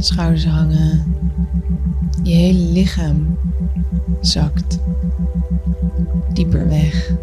Schouders 0.05 0.45
hangen. 0.45 1.03
Je 2.23 2.33
hele 2.33 2.71
lichaam 2.71 3.37
zakt 4.21 4.79
dieper 6.33 6.67
weg. 6.67 7.13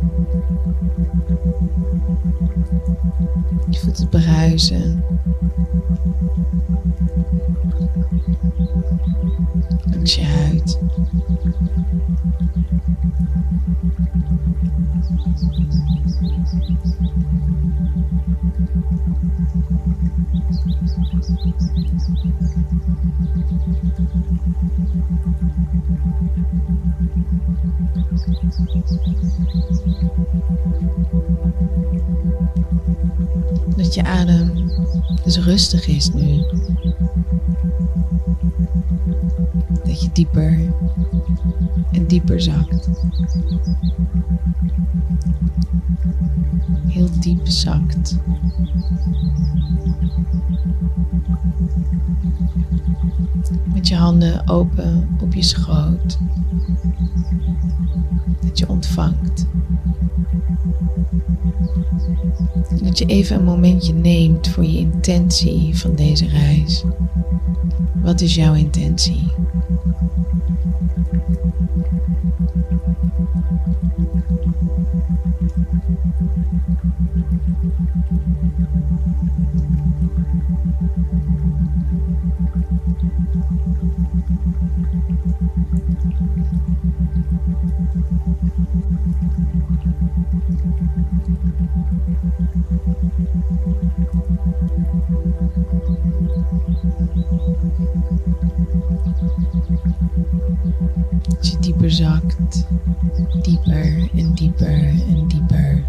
Je 3.71 3.79
voelt 3.79 3.99
het 3.99 4.11
bruisen. 4.11 5.05
Langs 9.91 10.15
je 10.15 10.25
huid. 10.25 10.79
Dat 33.77 33.95
je 33.95 34.03
adem 34.05 34.53
dus 35.25 35.39
rustig 35.39 35.87
is 35.87 36.11
nu. 36.13 36.43
Dat 39.85 40.03
je 40.03 40.09
dieper 40.13 40.59
en 41.93 42.07
dieper 42.07 42.32
zakt. 42.41 42.89
Heel 46.87 47.09
diep 47.21 47.47
zakt. 47.47 48.19
Met 53.75 53.89
je 53.89 53.97
handen 53.97 54.49
open 54.49 55.09
op 55.21 55.35
je 55.35 55.43
schoot. 55.43 56.19
Dat 58.41 58.59
je 58.59 58.69
ontvangt. 58.69 59.47
Dat 62.83 62.99
je 62.99 63.07
even 63.07 63.37
een 63.37 63.45
momentje 63.45 63.95
neemt 63.95 64.49
voor 64.49 64.65
je 64.65 64.79
intentie 64.79 65.77
van 65.77 65.95
deze 65.95 66.27
reis. 66.27 66.85
Wat 68.03 68.21
is 68.21 68.35
jouw 68.35 68.55
intentie? 68.55 69.33
Thank 72.23 72.39
you. 74.92 74.92
Dieper 101.73 101.91
zakt, 101.91 102.67
dieper 103.43 104.09
en 104.15 104.35
dieper 104.35 104.95
en 105.09 105.29
dieper. 105.29 105.85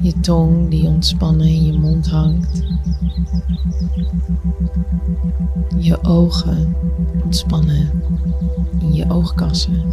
Je 0.00 0.12
tong 0.20 0.70
die 0.70 0.86
ontspannen 0.86 1.46
in 1.46 1.64
je 1.64 1.78
mond 1.78 2.06
hangt. 2.06 2.64
Je 5.78 6.04
ogen 6.04 6.76
ontspannen 7.24 7.90
in 8.80 8.92
je 8.92 9.10
oogkassen. 9.10 9.84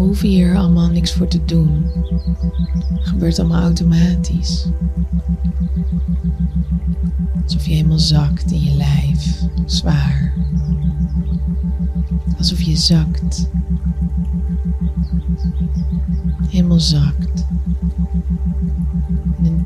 we 0.00 0.06
hoeven 0.06 0.28
hier 0.28 0.56
allemaal 0.56 0.88
niks 0.88 1.12
voor 1.12 1.28
te 1.28 1.44
doen. 1.44 1.86
Het 2.92 3.08
gebeurt 3.08 3.38
allemaal 3.38 3.62
automatisch. 3.62 4.66
Alsof 7.42 7.66
je 7.66 7.74
helemaal 7.74 7.98
zakt 7.98 8.50
in 8.50 8.62
je 8.62 8.74
lijf, 8.74 9.42
zwaar. 9.66 10.32
Alsof 12.38 12.62
je 12.62 12.76
zakt. 12.76 13.48
Helemaal 16.48 16.80
zakt. 16.80 17.46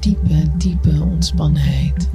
Diepe, 0.05 0.51
diepe 0.59 1.03
ontspannenheid. 1.03 2.09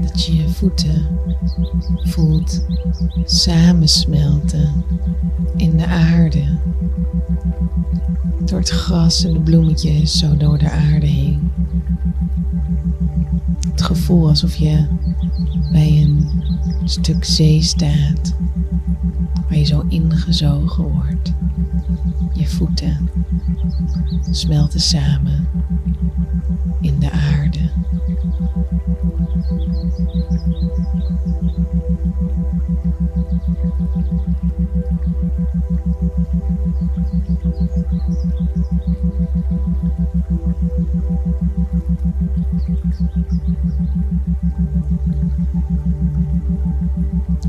Dat 0.00 0.24
je 0.24 0.36
je 0.36 0.48
voeten 0.48 1.08
voelt 2.02 2.64
samensmelten 3.24 4.84
in 5.56 5.76
de 5.76 5.86
aarde. 5.86 6.58
Door 8.44 8.58
het 8.58 8.68
gras 8.68 9.24
en 9.24 9.32
de 9.32 9.40
bloemetjes 9.40 10.18
zo 10.18 10.36
door 10.36 10.58
de 10.58 10.70
aarde 10.70 11.06
heen. 11.06 11.50
Het 13.70 13.82
gevoel 13.82 14.28
alsof 14.28 14.54
je 14.54 14.86
bij 15.72 16.02
een 16.02 16.28
stuk 16.84 17.24
zee 17.24 17.62
staat 17.62 18.34
waar 19.48 19.58
je 19.58 19.64
zo 19.64 19.84
ingezogen 19.88 20.84
wordt. 20.84 21.32
Je 22.32 22.46
voeten 22.46 23.10
smelten 24.30 24.80
samen 24.80 25.48
in 26.80 26.98
de 26.98 27.10
aarde. 27.10 27.19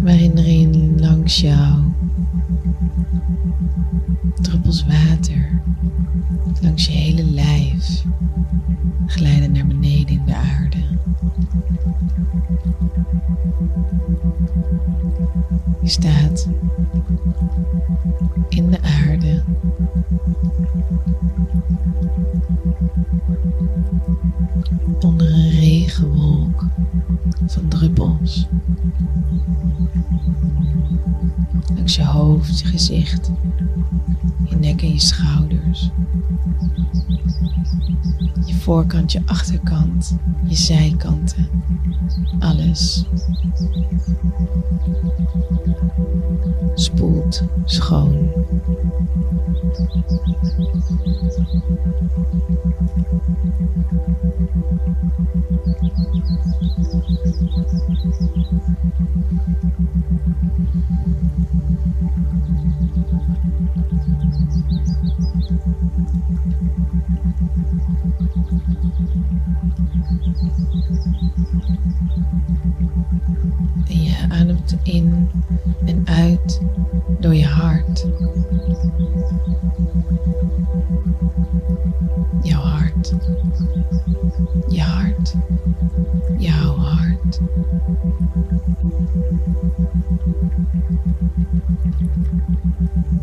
Waarin 0.02 0.38
er 0.38 1.00
langs 1.00 1.40
jou 1.40 1.84
druppels 4.42 4.86
water 4.86 5.62
langs 6.62 6.86
je 6.86 6.92
hele 6.92 7.24
lijf 7.24 8.04
glijden 9.06 9.52
naar 9.52 9.61
staat 15.92 16.48
in 18.50 18.70
de 18.70 18.82
aarde. 18.82 19.44
Onder 25.00 25.34
een 25.34 25.50
regenwolk 25.50 26.66
van 27.46 27.68
druppels. 27.68 28.48
Je 32.48 32.66
gezicht, 32.66 33.32
je 34.50 34.56
nek 34.56 34.82
en 34.82 34.94
je 34.94 35.00
schouders. 35.00 35.90
Je 38.46 38.54
voorkant, 38.54 39.12
je 39.12 39.22
achterkant, 39.26 40.18
je 40.48 40.56
zijkanten. 40.56 41.48
Alles 42.40 43.06
spoelt 46.76 47.44
schoon. 47.66 48.30
En 73.88 74.02
je 74.04 74.16
ademt 74.30 74.78
in 74.84 75.30
en 75.86 76.02
uit 76.06 76.62
door 77.20 77.36
je 77.36 77.46
hart. 77.46 78.06
Jouw 82.44 82.62
hart. 82.62 83.14
Je 84.70 84.82
hart. 84.82 85.36
Jouw 86.38 86.76
hart. 86.76 87.40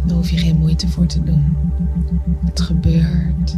Daar 0.07 0.17
hoef 0.17 0.31
je 0.31 0.39
geen 0.39 0.57
moeite 0.57 0.89
voor 0.89 1.07
te 1.07 1.23
doen. 1.23 1.57
Het 2.45 2.61
gebeurt. 2.61 3.57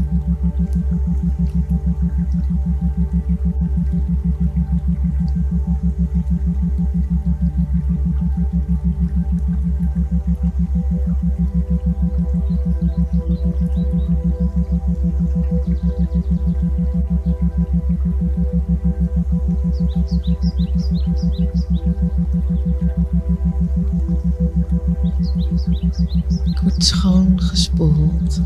Schoon 26.83 27.41
gespoeld 27.41 28.41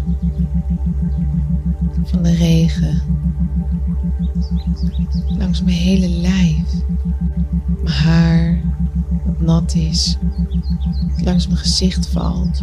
van 2.05 2.23
de 2.23 2.35
regen 2.35 3.03
langs 5.39 5.63
mijn 5.63 5.77
hele 5.77 6.09
lijf. 6.09 6.85
Mijn 7.83 7.95
haar 7.95 8.61
wat 9.25 9.41
nat 9.41 9.75
is, 9.75 10.19
langs 11.25 11.47
mijn 11.47 11.59
gezicht 11.59 12.07
valt. 12.07 12.63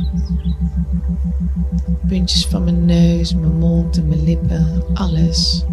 Puntjes 2.07 2.45
van 2.45 2.63
mijn 2.63 2.85
neus, 2.85 3.35
mijn 3.35 3.57
mond 3.57 3.97
en 3.97 4.07
mijn 4.07 4.23
lippen, 4.23 4.83
alles. 4.93 5.63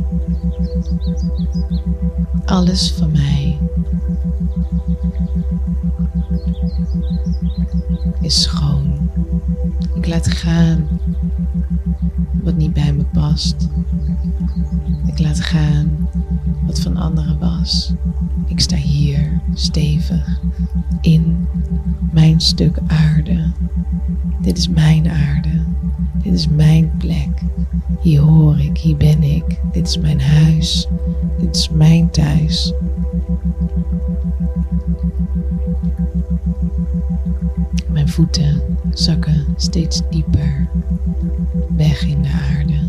Alles 2.45 2.93
van 2.93 3.11
mij 3.13 3.59
is 8.21 8.43
schoon. 8.43 9.11
Ik 9.95 10.07
laat 10.07 10.29
gaan 10.29 10.89
wat 12.43 12.57
niet 12.57 12.73
bij 12.73 12.93
me 12.93 13.05
past. 13.05 13.58
Ik 15.07 15.19
laat 15.19 15.41
gaan 15.41 16.09
wat 16.67 16.81
van 16.81 16.97
anderen 16.97 17.39
was. 17.39 17.93
Ik 18.47 18.61
sta 18.61 18.77
hier 18.77 19.41
stevig 19.55 20.41
in 21.01 21.47
mijn 22.13 22.41
stuk 22.41 22.79
aarde. 22.87 23.53
Dit 24.43 24.59
is 24.59 24.69
mijn 24.69 25.11
aarde. 25.11 25.65
Dit 26.23 26.33
is 26.33 26.49
mijn 26.49 26.91
plek. 26.99 27.29
Hier 28.01 28.21
hoor 28.21 28.59
ik, 28.59 28.79
hier 28.79 28.97
ben 28.97 29.23
ik. 29.23 29.61
Dit 29.73 29.89
is 29.89 29.99
mijn 29.99 30.21
huis. 30.21 30.89
Dit 31.39 31.57
is 31.57 31.69
mijn 31.71 32.11
thuis. 32.11 32.73
Mijn 37.99 38.11
voeten 38.11 38.63
zakken 38.93 39.47
steeds 39.57 40.01
dieper 40.11 40.69
weg 41.77 42.03
in 42.07 42.23
de 42.23 42.29
aarde. 42.29 42.89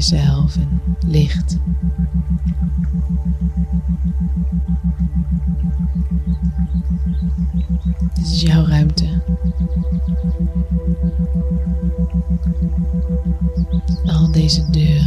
Jezelf 0.00 0.56
en 0.56 0.80
licht. 1.06 1.58
Dit 8.14 8.26
is 8.26 8.40
jouw 8.40 8.66
ruimte. 8.66 9.22
Al 14.04 14.32
deze 14.32 14.70
deuren 14.70 14.99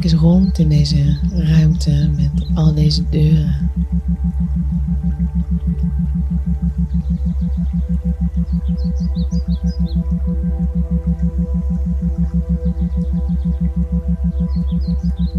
Kijk 0.00 0.12
eens 0.12 0.22
rond 0.22 0.58
in 0.58 0.68
deze 0.68 1.16
ruimte 1.30 2.10
met 2.16 2.46
al 2.54 2.74
deze 2.74 3.08
deuren. 3.08 3.70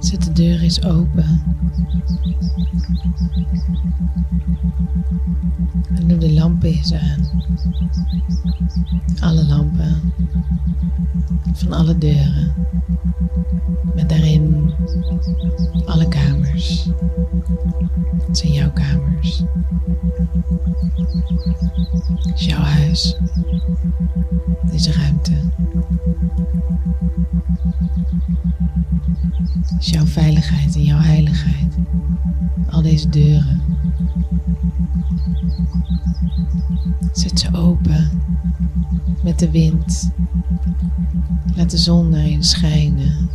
Zet 0.00 0.24
de 0.24 0.32
deur 0.32 0.60
eens 0.60 0.84
open. 0.84 1.42
En 6.06 6.12
doe 6.18 6.28
de 6.28 6.32
lampen 6.32 6.68
eens 6.68 6.92
aan. 6.92 7.30
Alle 9.20 9.46
lampen 9.46 10.12
van 11.52 11.72
alle 11.72 11.98
deuren. 11.98 12.54
Met 13.94 14.08
daarin 14.08 14.74
alle 15.86 16.08
kamers. 16.08 16.88
Het 18.26 18.38
zijn 18.38 18.52
jouw 18.52 18.70
kamers. 18.72 19.42
Jouw 22.34 22.62
huis. 22.62 23.16
Deze 24.70 24.92
ruimte. 24.92 25.32
Het 29.74 29.86
jouw 29.86 30.04
veiligheid 30.04 30.74
en 30.74 30.82
jouw 30.84 31.00
heiligheid. 31.00 31.74
Al 32.70 32.82
deze 32.82 33.08
deuren. 33.08 33.60
Zet 37.12 37.38
ze 37.38 37.48
open 37.52 38.10
met 39.22 39.38
de 39.38 39.50
wind. 39.50 40.10
Laat 41.56 41.70
de 41.70 41.78
zon 41.78 42.14
erin 42.14 42.44
schijnen. 42.44 43.28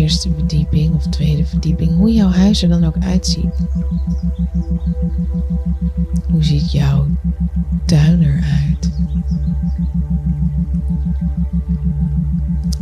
Eerste 0.00 0.30
verdieping 0.34 0.94
of 0.94 1.06
tweede 1.06 1.44
verdieping, 1.46 1.96
hoe 1.96 2.12
jouw 2.12 2.28
huis 2.28 2.62
er 2.62 2.68
dan 2.68 2.84
ook 2.84 2.96
uitziet. 3.00 3.66
Hoe 6.30 6.44
ziet 6.44 6.72
jouw 6.72 7.06
tuin 7.86 8.22
eruit? 8.22 8.90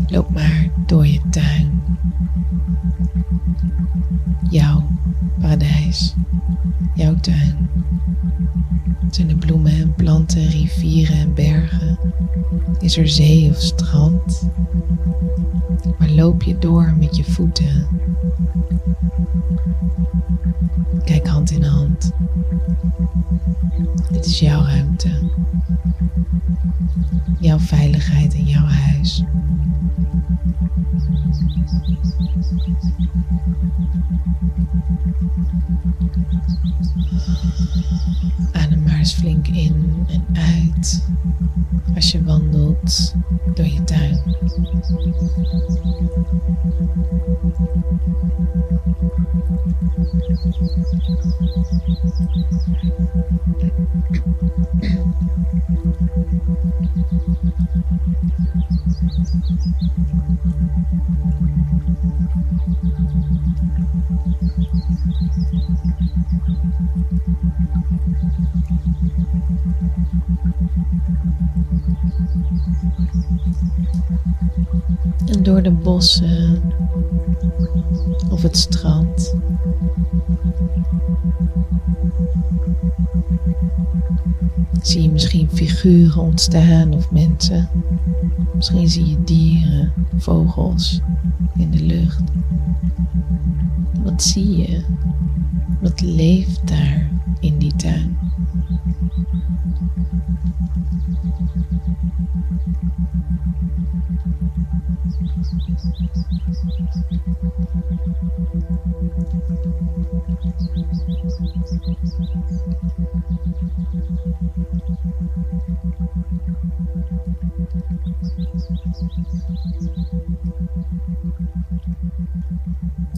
Loop 0.06 0.30
maar 0.30 0.70
door 0.86 1.06
je 1.06 1.20
tuin. 1.30 1.82
Jouw 4.50 4.88
paradijs, 5.40 6.14
jouw 6.94 7.14
tuin. 7.20 7.68
Zijn 9.10 9.30
er 9.30 9.36
bloemen 9.36 9.72
en 9.72 9.94
planten, 9.94 10.48
rivieren 10.48 11.16
en 11.16 11.34
bergen? 11.34 11.98
Is 12.78 12.96
er 12.96 13.08
zee 13.08 13.50
of 13.50 13.60
strand? 13.60 14.50
Waar 15.98 16.10
loop 16.10 16.42
je 16.42 16.58
door 16.58 16.94
met 16.98 17.16
je 17.16 17.24
voeten? 17.24 17.86
Kijk 21.04 21.26
hand 21.26 21.50
in 21.50 21.62
hand. 21.62 22.10
Dit 24.12 24.26
is 24.26 24.38
jouw 24.38 24.62
ruimte. 24.62 25.10
Jouw 27.40 27.58
veiligheid 27.58 28.34
in 28.34 28.44
jouw 28.44 28.66
huis. 28.66 29.24
Adem 38.52 38.82
maar 38.82 38.98
eens 38.98 39.12
flink 39.12 39.48
in 39.48 40.04
en 40.06 40.26
uit 40.32 41.06
als 41.94 42.10
je 42.12 42.24
wandelt 42.24 43.14
door 43.54 43.66
je 43.66 43.84
tuin. 43.84 44.18
En 75.26 75.42
door 75.42 75.62
de 75.62 75.70
bossen 75.70 76.62
of 78.30 78.42
het 78.42 78.56
strand. 78.56 79.34
Zie 84.82 85.02
je 85.02 85.10
misschien 85.10 85.48
figuren 85.52 86.22
ontstaan 86.22 86.92
of 86.92 87.10
mensen. 87.10 87.68
Misschien 88.54 88.88
zie 88.88 89.06
je 89.08 89.24
dieren, 89.24 89.92
vogels 90.16 91.00
in 91.56 91.70
de 91.70 91.82
lucht. 91.82 92.22
Wat 94.02 94.22
zie 94.22 94.56
je? 94.56 94.84
Wat 95.80 96.00
leeft 96.00 96.68
daar 96.68 97.10
in 97.40 97.58
die 97.58 97.76
tuin? 97.76 98.16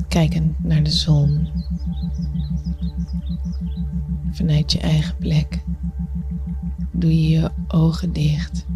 Kijkend 0.08 0.64
naar 0.64 0.82
de 0.82 0.90
zon 0.90 1.48
vanuit 4.30 4.72
je 4.72 4.78
eigen 4.78 5.16
plek 5.16 5.62
doe 6.92 7.22
je 7.22 7.28
je 7.28 7.50
ogen 7.68 8.12
dicht. 8.12 8.66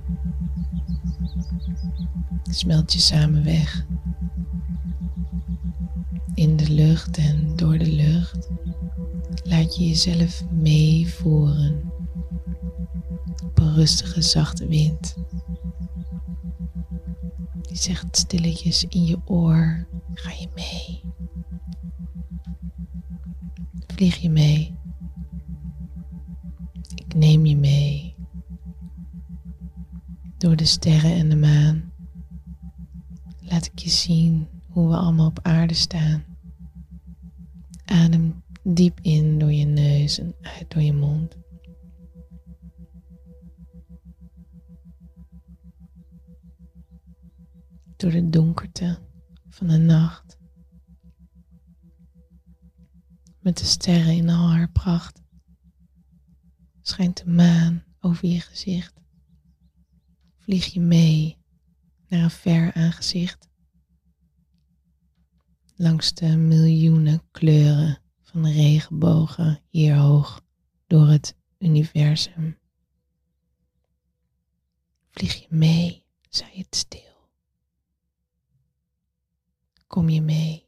Smelt 2.51 2.93
je 2.93 2.99
samen 2.99 3.45
weg 3.45 3.87
in 6.35 6.57
de 6.57 6.73
lucht 6.73 7.17
en 7.19 7.53
door 7.57 7.79
de 7.79 7.93
lucht. 7.93 8.49
Laat 9.45 9.77
je 9.77 9.89
jezelf 9.89 10.45
meevoeren 10.51 11.93
op 13.55 13.75
rustige, 13.75 14.23
zachte 14.23 14.67
wind. 14.67 15.17
Die 17.63 17.77
zegt 17.77 18.17
stilletjes 18.17 18.85
in 18.85 19.05
je 19.05 19.19
oor: 19.25 19.87
ga 20.15 20.31
je 20.31 20.49
mee? 20.55 21.03
Vlieg 23.87 24.17
je 24.17 24.31
mee? 24.31 24.75
Ik 26.95 27.15
neem 27.15 27.47
je 27.47 27.57
mee 27.57 28.15
door 30.39 30.57
de 30.57 30.65
sterren 30.65 31.15
en 31.15 31.29
de 31.29 31.37
maan. 31.37 31.93
Laat 33.41 33.67
ik 33.67 33.79
je 33.79 33.91
zien 33.91 34.49
hoe 34.69 34.89
we 34.89 34.97
allemaal 34.97 35.27
op 35.27 35.39
aarde 35.43 35.75
staan. 35.75 36.25
Adem 37.85 38.43
diep 38.63 38.99
in 39.03 39.39
door 39.39 39.53
je 39.53 39.65
neus 39.65 40.19
en 40.19 40.35
uit 40.43 40.71
door 40.71 40.83
je 40.83 40.93
mond. 40.93 41.37
Door 48.05 48.13
de 48.13 48.31
donkerte 48.31 48.99
van 49.49 49.67
de 49.67 49.77
nacht. 49.77 50.39
Met 53.39 53.59
de 53.59 53.65
sterren 53.65 54.15
in 54.15 54.29
al 54.29 54.51
haar 54.51 54.71
pracht. 54.71 55.23
Schijnt 56.83 57.17
de 57.17 57.31
maan 57.31 57.85
over 58.01 58.29
je 58.29 58.41
gezicht. 58.41 59.01
Vlieg 60.39 60.67
je 60.67 60.81
mee 60.81 61.39
naar 62.09 62.23
een 62.23 62.31
ver 62.31 62.75
aangezicht 62.75 63.49
langs 65.77 66.15
de 66.15 66.37
miljoenen 66.37 67.23
kleuren 67.31 67.99
van 68.23 68.43
de 68.43 68.53
regenbogen 68.53 69.61
hier 69.69 69.97
hoog 69.97 70.45
door 70.87 71.07
het 71.07 71.37
universum. 71.59 72.59
Vlieg 75.11 75.35
je 75.35 75.47
mee, 75.51 76.05
zei 76.29 76.51
het 76.57 76.77
stil. 76.77 77.14
Kom 79.95 80.09
je 80.09 80.21
mee. 80.21 80.65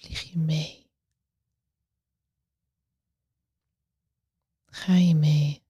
Vlieg 0.00 0.19
je 0.30 0.38
mee? 0.38 0.86
Ga 4.72 4.94
je 4.94 5.14
mee? 5.14 5.62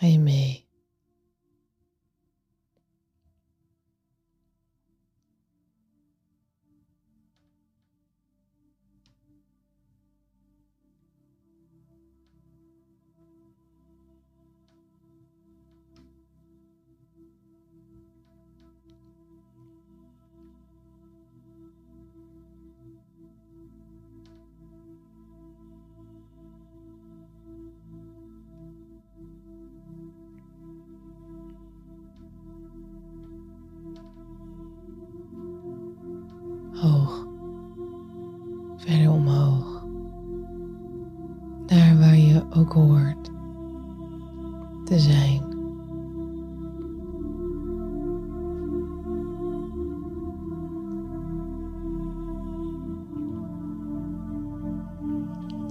Jaime 0.00 0.64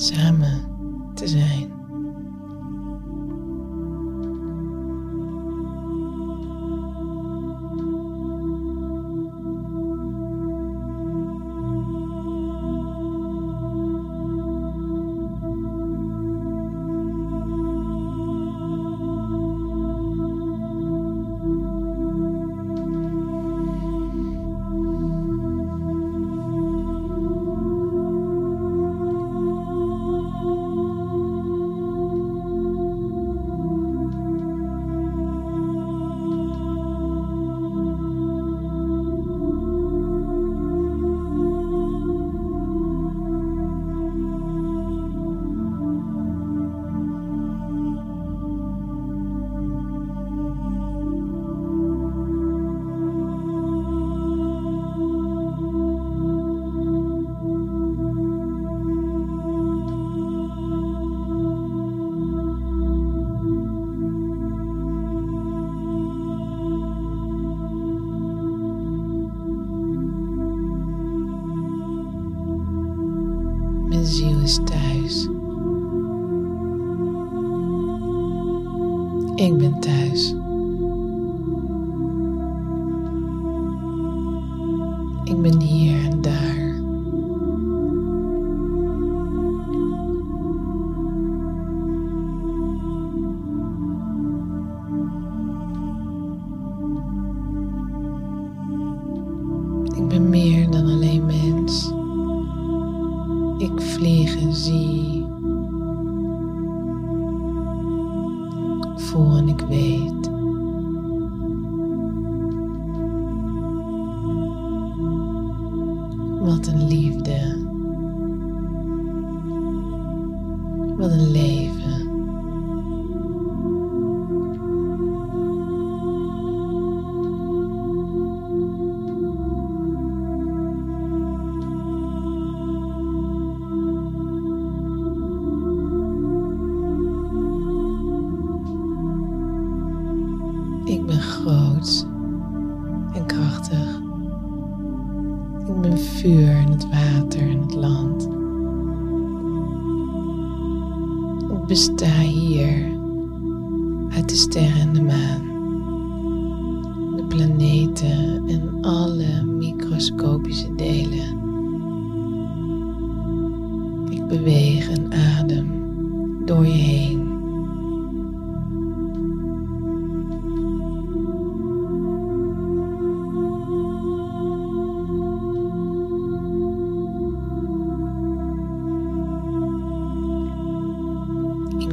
samen 0.02 0.62
te 1.14 1.28
zijn. 1.28 1.79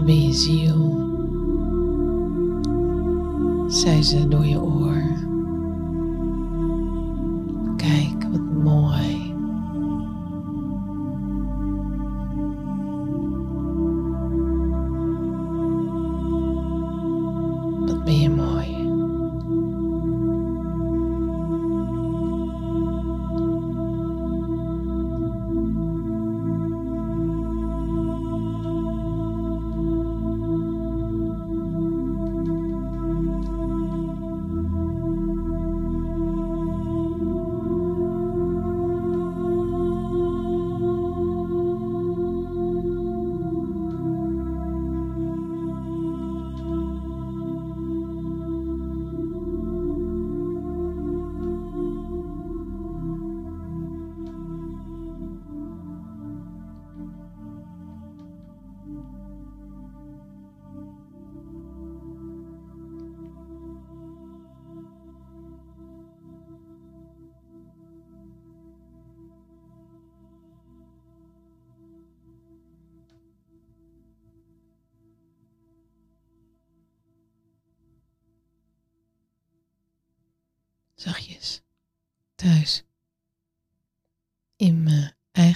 met 0.07 0.23
je 0.23 0.33
ziel. 0.33 1.05
Zei 3.69 4.03
ze 4.03 4.29
door 4.29 4.47
je 4.47 4.63
oor. 4.63 5.16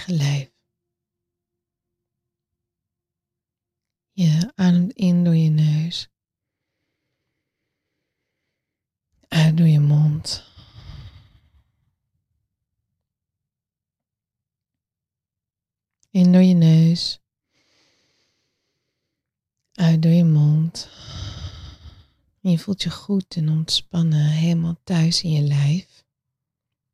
Lijf. 0.07 0.49
Je 4.11 4.51
ademt 4.55 4.91
in 4.93 5.23
door 5.23 5.35
je 5.35 5.49
neus, 5.49 6.09
uit 9.27 9.57
door 9.57 9.67
je 9.67 9.79
mond. 9.79 10.49
In 16.09 16.31
door 16.31 16.41
je 16.41 16.53
neus, 16.53 17.19
uit 19.73 20.01
door 20.01 20.11
je 20.11 20.23
mond. 20.23 20.89
Je 22.39 22.59
voelt 22.59 22.83
je 22.83 22.89
goed 22.89 23.35
en 23.35 23.49
ontspannen, 23.49 24.25
helemaal 24.25 24.79
thuis 24.83 25.23
in 25.23 25.31
je 25.31 25.41
lijf. 25.41 26.05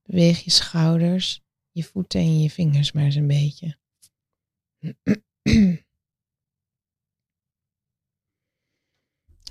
Beweeg 0.04 0.44
je 0.44 0.52
schouders, 0.52 1.42
je 1.78 1.84
voeten 1.84 2.20
en 2.20 2.40
je 2.40 2.50
vingers 2.50 2.92
maar 2.92 3.04
eens 3.04 3.16
een 3.16 3.28
beetje. 3.28 3.78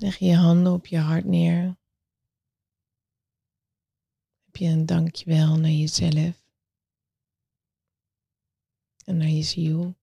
Leg 0.00 0.16
je 0.18 0.34
handen 0.34 0.72
op 0.72 0.86
je 0.86 0.98
hart 0.98 1.24
neer. 1.24 1.78
Heb 4.44 4.56
je 4.56 4.66
een 4.66 4.86
dankjewel 4.86 5.56
naar 5.56 5.70
jezelf 5.70 6.44
en 9.04 9.16
naar 9.16 9.28
je 9.28 9.42
ziel. 9.42 9.96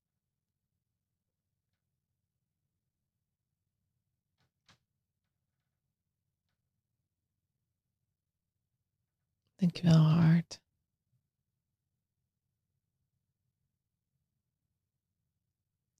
Dankjewel 9.55 10.01
hart. 10.01 10.62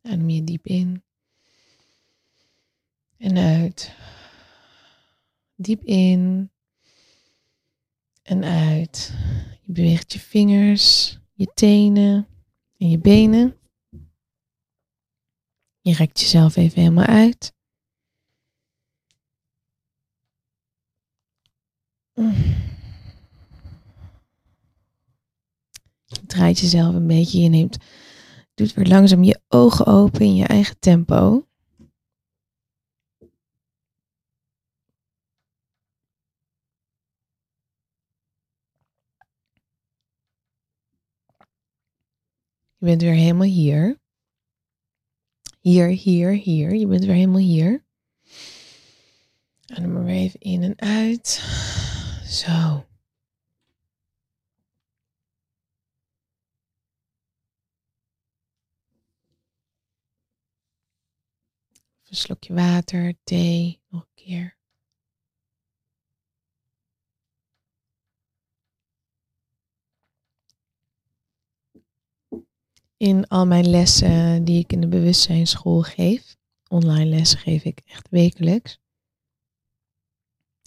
Adem 0.04 0.30
je 0.30 0.44
diep 0.44 0.66
in 0.66 1.04
en 3.18 3.38
uit. 3.38 3.96
Diep 5.56 5.84
in 5.84 6.52
en 8.24 8.44
uit. 8.44 9.14
Je 9.62 9.72
beweegt 9.72 10.14
je 10.14 10.20
vingers, 10.20 11.18
je 11.34 11.52
tenen 11.54 12.28
en 12.78 12.90
je 12.90 13.00
benen. 13.00 13.58
Je 15.82 15.94
rekt 15.94 16.20
jezelf 16.20 16.56
even 16.56 16.82
helemaal 16.82 17.06
uit. 17.06 17.54
Je 26.06 26.26
draait 26.28 26.60
jezelf 26.60 26.96
een 26.96 27.08
beetje. 27.08 27.40
Je 27.40 27.50
neemt, 27.50 27.78
doet 28.54 28.74
weer 28.74 28.88
langzaam 28.88 29.24
je 29.24 29.42
ogen 29.48 29.86
open 29.86 30.22
in 30.22 30.36
je 30.36 30.46
eigen 30.46 30.80
tempo. 30.80 31.48
Je 42.78 42.90
bent 42.90 43.02
weer 43.02 43.14
helemaal 43.14 43.48
hier. 43.48 44.00
Hier, 45.60 45.88
hier, 45.88 46.32
hier. 46.32 46.76
Je 46.76 46.88
bent 46.88 47.06
weer 47.06 47.16
helemaal 47.16 47.40
hier. 47.40 47.84
Adem 49.66 49.94
maar 49.94 50.04
weer 50.04 50.16
even 50.16 50.40
in 50.40 50.64
en 50.64 50.80
uit. 50.80 51.28
Zo. 52.26 52.86
Een 62.14 62.20
slokje 62.20 62.54
water, 62.54 63.14
thee, 63.24 63.80
nog 63.90 64.02
een 64.02 64.24
keer. 64.24 64.58
In 72.98 73.28
al 73.28 73.46
mijn 73.46 73.70
lessen 73.70 74.44
die 74.44 74.60
ik 74.60 74.72
in 74.72 74.82
de 74.82 74.88
bewustzijnsschool 74.88 75.82
geef, 75.82 76.36
online 76.68 77.06
lessen 77.06 77.40
geef 77.40 77.64
ik 77.64 77.82
echt 77.86 78.10
wekelijks. 78.10 78.80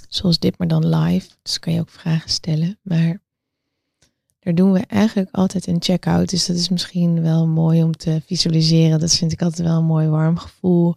Zoals 0.08 0.38
dit, 0.38 0.58
maar 0.58 0.68
dan 0.68 0.88
live. 0.88 1.30
Dus 1.42 1.58
kan 1.58 1.72
je 1.72 1.80
ook 1.80 1.90
vragen 1.90 2.30
stellen. 2.30 2.78
Maar 2.82 3.22
daar 4.38 4.54
doen 4.54 4.72
we 4.72 4.80
eigenlijk 4.80 5.34
altijd 5.34 5.66
een 5.66 5.82
check-out. 5.82 6.28
Dus 6.28 6.46
dat 6.46 6.56
is 6.56 6.68
misschien 6.68 7.22
wel 7.22 7.46
mooi 7.46 7.82
om 7.82 7.92
te 7.92 8.22
visualiseren. 8.24 9.00
Dat 9.00 9.14
vind 9.14 9.32
ik 9.32 9.42
altijd 9.42 9.68
wel 9.68 9.78
een 9.78 9.84
mooi 9.84 10.08
warm 10.08 10.38
gevoel. 10.38 10.96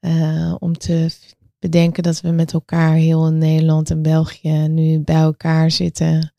Uh, 0.00 0.54
om 0.58 0.72
te 0.72 1.10
bedenken 1.58 2.02
dat 2.02 2.20
we 2.20 2.30
met 2.30 2.52
elkaar 2.52 2.94
heel 2.94 3.26
in 3.26 3.38
Nederland 3.38 3.90
en 3.90 4.02
België 4.02 4.68
nu 4.68 4.98
bij 4.98 5.20
elkaar 5.20 5.70
zitten. 5.70 6.32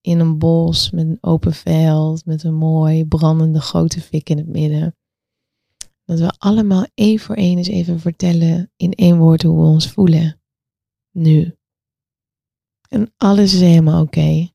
In 0.00 0.20
een 0.20 0.38
bos 0.38 0.90
met 0.90 1.06
een 1.06 1.18
open 1.20 1.52
veld, 1.52 2.26
met 2.26 2.42
een 2.42 2.54
mooi 2.54 3.04
brandende 3.06 3.60
grote 3.60 4.00
fik 4.00 4.30
in 4.30 4.36
het 4.36 4.48
midden. 4.48 4.96
Dat 6.04 6.18
we 6.18 6.32
allemaal 6.38 6.86
één 6.94 7.18
voor 7.18 7.34
één 7.34 7.58
eens 7.58 7.68
even 7.68 8.00
vertellen 8.00 8.70
in 8.76 8.92
één 8.92 9.18
woord 9.18 9.42
hoe 9.42 9.56
we 9.56 9.66
ons 9.66 9.90
voelen. 9.90 10.40
Nu. 11.10 11.56
En 12.88 13.12
alles 13.16 13.54
is 13.54 13.60
helemaal 13.60 14.02
oké. 14.02 14.48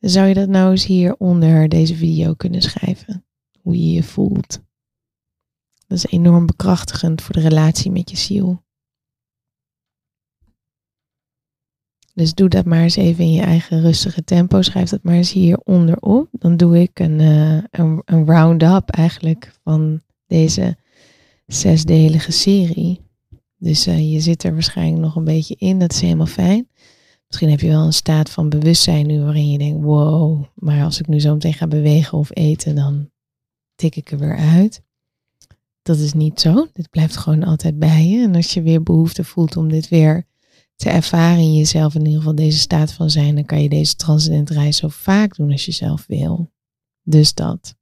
Zou 0.00 0.26
je 0.28 0.34
dat 0.34 0.48
nou 0.48 0.70
eens 0.70 0.86
hier 0.86 1.16
onder 1.16 1.68
deze 1.68 1.94
video 1.94 2.34
kunnen 2.34 2.62
schrijven? 2.62 3.26
Hoe 3.60 3.76
je 3.76 3.92
je 3.92 4.02
voelt. 4.02 4.65
Dat 5.86 5.98
is 5.98 6.06
enorm 6.06 6.46
bekrachtigend 6.46 7.22
voor 7.22 7.34
de 7.34 7.40
relatie 7.40 7.90
met 7.90 8.10
je 8.10 8.16
ziel. 8.16 8.64
Dus 12.16 12.34
doe 12.34 12.48
dat 12.48 12.64
maar 12.64 12.82
eens 12.82 12.96
even 12.96 13.24
in 13.24 13.32
je 13.32 13.42
eigen 13.42 13.80
rustige 13.80 14.24
tempo. 14.24 14.62
Schrijf 14.62 14.88
dat 14.88 15.02
maar 15.02 15.14
eens 15.14 15.32
hieronder 15.32 15.98
op. 15.98 16.28
Dan 16.32 16.56
doe 16.56 16.80
ik 16.80 16.98
een, 16.98 17.20
uh, 17.20 17.62
een, 18.04 18.26
round-up 18.26 18.90
eigenlijk 18.90 19.52
van 19.62 20.02
deze 20.26 20.76
zesdelige 21.46 22.32
serie. 22.32 23.00
Dus 23.56 23.86
uh, 23.86 24.12
je 24.12 24.20
zit 24.20 24.42
er 24.42 24.52
waarschijnlijk 24.52 25.02
nog 25.02 25.16
een 25.16 25.24
beetje 25.24 25.54
in. 25.58 25.78
Dat 25.78 25.92
is 25.92 26.00
helemaal 26.00 26.26
fijn. 26.26 26.68
Misschien 27.26 27.50
heb 27.50 27.60
je 27.60 27.68
wel 27.68 27.84
een 27.84 27.92
staat 27.92 28.30
van 28.30 28.48
bewustzijn 28.48 29.06
nu 29.06 29.20
waarin 29.20 29.50
je 29.50 29.58
denkt, 29.58 29.84
wow, 29.84 30.44
maar 30.54 30.84
als 30.84 31.00
ik 31.00 31.06
nu 31.06 31.20
zo 31.20 31.32
meteen 31.32 31.54
ga 31.54 31.66
bewegen 31.66 32.18
of 32.18 32.30
eten, 32.32 32.74
dan 32.74 33.10
tik 33.74 33.96
ik 33.96 34.10
er 34.10 34.18
weer 34.18 34.36
uit. 34.36 34.82
Dat 35.86 35.98
is 35.98 36.12
niet 36.12 36.40
zo. 36.40 36.66
Dit 36.72 36.90
blijft 36.90 37.16
gewoon 37.16 37.44
altijd 37.44 37.78
bij 37.78 38.06
je. 38.06 38.22
En 38.22 38.34
als 38.34 38.54
je 38.54 38.62
weer 38.62 38.82
behoefte 38.82 39.24
voelt 39.24 39.56
om 39.56 39.68
dit 39.68 39.88
weer 39.88 40.26
te 40.76 40.90
ervaren 40.90 41.38
in 41.38 41.54
jezelf, 41.54 41.94
in 41.94 42.00
ieder 42.00 42.18
geval 42.18 42.34
deze 42.34 42.58
staat 42.58 42.92
van 42.92 43.10
zijn, 43.10 43.34
dan 43.34 43.44
kan 43.44 43.62
je 43.62 43.68
deze 43.68 43.94
transcendent 43.94 44.50
reis 44.50 44.76
zo 44.76 44.88
vaak 44.88 45.36
doen 45.36 45.52
als 45.52 45.64
je 45.64 45.72
zelf 45.72 46.06
wil. 46.06 46.52
Dus 47.02 47.34
dat. 47.34 47.76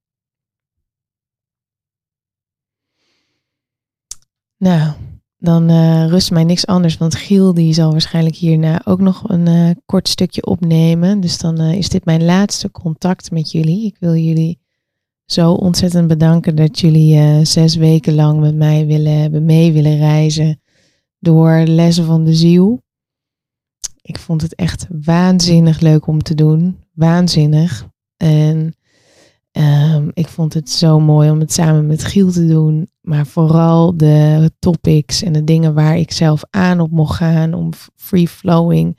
Nou, 4.57 4.92
dan 5.38 5.70
uh, 5.70 6.07
rust 6.07 6.30
mij 6.30 6.44
niks 6.44 6.66
anders. 6.66 6.96
Want 6.96 7.14
Giel 7.14 7.55
die 7.55 7.72
zal 7.72 7.90
waarschijnlijk 7.90 8.36
hierna 8.36 8.80
ook 8.84 9.00
nog 9.00 9.28
een 9.28 9.48
uh, 9.48 9.70
kort 9.86 10.09
stukje 10.09 10.46
opnemen. 10.46 11.20
Dus 11.20 11.38
dan 11.38 11.61
uh, 11.61 11.72
is 11.72 11.88
dit 11.88 12.05
mijn 12.05 12.24
laatste 12.24 12.70
contact 12.70 13.30
met 13.30 13.50
jullie. 13.50 13.86
Ik 13.86 13.96
wil 13.98 14.14
jullie 14.14 14.62
zo 15.27 15.53
ontzettend 15.53 16.09
bedanken 16.09 16.57
dat 16.57 16.81
jullie 16.81 17.45
zes 17.45 17.77
weken 17.77 18.14
lang 18.14 18.41
met 18.41 18.55
mij 18.55 18.87
willen 18.87 19.20
hebben, 19.20 19.45
mee 19.45 19.72
willen 19.72 19.97
reizen 19.97 20.61
door 21.18 21.62
lessen 21.66 22.05
van 22.05 22.25
de 22.25 22.35
ziel. 22.35 22.83
Ik 24.03 24.18
vond 24.18 24.43
het 24.43 24.55
echt 24.55 24.87
waanzinnig 25.05 25.81
leuk 25.81 26.07
om 26.07 26.22
te 26.22 26.35
doen. 26.35 26.79
Waanzinnig. 26.93 27.89
En 28.16 28.75
um, 29.53 30.11
ik 30.12 30.29
vond 30.29 30.55
het 30.55 30.70
zo 30.70 31.01
mooi 31.01 31.31
om 31.31 31.41
het 31.41 31.53
samen 31.53 31.87
met 31.87 32.05
Giel 32.05 32.31
te 32.31 32.47
doen. 32.47 32.91
Maar 33.01 33.27
vooral 33.27 33.97
de 33.97 34.51
topics 34.59 35.22
en 35.22 35.33
de 35.33 35.45
dingen 35.45 35.75
waar 35.75 35.97
ik 35.97 36.12
zelf 36.12 36.43
aan 36.51 36.81
op 36.81 36.91
mocht 36.91 37.16
gaan 37.16 37.55
om 37.55 37.70
free 37.97 38.29
flowing 38.29 38.99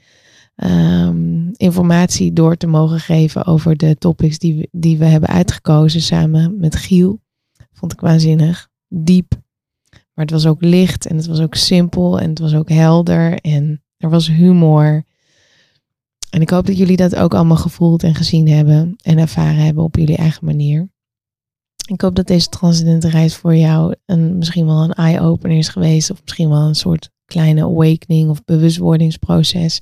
um, 0.55 1.51
informatie 1.53 2.33
door 2.33 2.55
te 2.57 2.67
mogen 2.67 2.99
geven 2.99 3.45
over 3.45 3.77
de 3.77 3.95
topics 3.97 4.39
die 4.39 4.55
we, 4.55 4.67
die 4.71 4.97
we 4.97 5.05
hebben 5.05 5.29
uitgekozen 5.29 6.01
samen 6.01 6.57
met 6.59 6.75
Giel. 6.75 7.19
Vond 7.71 7.91
ik 7.91 7.99
waanzinnig. 7.99 8.69
Diep. 8.87 9.43
Maar 9.89 10.25
het 10.25 10.33
was 10.33 10.45
ook 10.45 10.61
licht 10.61 11.05
en 11.05 11.15
het 11.15 11.25
was 11.25 11.39
ook 11.39 11.55
simpel 11.55 12.19
en 12.19 12.29
het 12.29 12.39
was 12.39 12.55
ook 12.55 12.69
helder 12.69 13.39
en 13.39 13.83
er 13.97 14.09
was 14.09 14.27
humor. 14.27 15.03
En 16.29 16.41
ik 16.41 16.49
hoop 16.49 16.65
dat 16.65 16.77
jullie 16.77 16.97
dat 16.97 17.15
ook 17.15 17.33
allemaal 17.33 17.57
gevoeld 17.57 18.03
en 18.03 18.15
gezien 18.15 18.47
hebben 18.47 18.95
en 19.01 19.17
ervaren 19.17 19.63
hebben 19.63 19.83
op 19.83 19.95
jullie 19.95 20.17
eigen 20.17 20.45
manier. 20.45 20.89
Ik 21.87 22.01
hoop 22.01 22.15
dat 22.15 22.27
deze 22.27 22.49
transcendente 22.49 23.09
reis 23.09 23.35
voor 23.35 23.55
jou 23.55 23.95
een, 24.05 24.37
misschien 24.37 24.65
wel 24.65 24.83
een 24.83 24.93
eye-opener 24.93 25.57
is 25.57 25.67
geweest. 25.67 26.11
Of 26.11 26.21
misschien 26.21 26.49
wel 26.49 26.61
een 26.61 26.75
soort 26.75 27.09
kleine 27.25 27.63
awakening 27.63 28.29
of 28.29 28.43
bewustwordingsproces. 28.43 29.79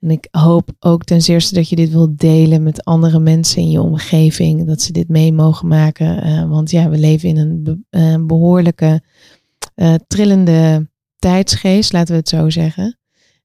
En 0.00 0.10
ik 0.10 0.28
hoop 0.30 0.70
ook 0.78 1.04
ten 1.04 1.20
eerste 1.26 1.54
dat 1.54 1.68
je 1.68 1.76
dit 1.76 1.90
wilt 1.90 2.18
delen 2.18 2.62
met 2.62 2.84
andere 2.84 3.18
mensen 3.18 3.62
in 3.62 3.70
je 3.70 3.80
omgeving. 3.80 4.66
Dat 4.66 4.80
ze 4.80 4.92
dit 4.92 5.08
mee 5.08 5.32
mogen 5.32 5.68
maken. 5.68 6.26
Uh, 6.26 6.48
want 6.48 6.70
ja, 6.70 6.88
we 6.88 6.98
leven 6.98 7.28
in 7.28 7.36
een, 7.36 7.86
een 7.90 8.26
behoorlijke 8.26 9.02
uh, 9.74 9.94
trillende 10.06 10.88
tijdsgeest, 11.18 11.92
laten 11.92 12.12
we 12.14 12.20
het 12.20 12.28
zo 12.28 12.50
zeggen. 12.50 12.98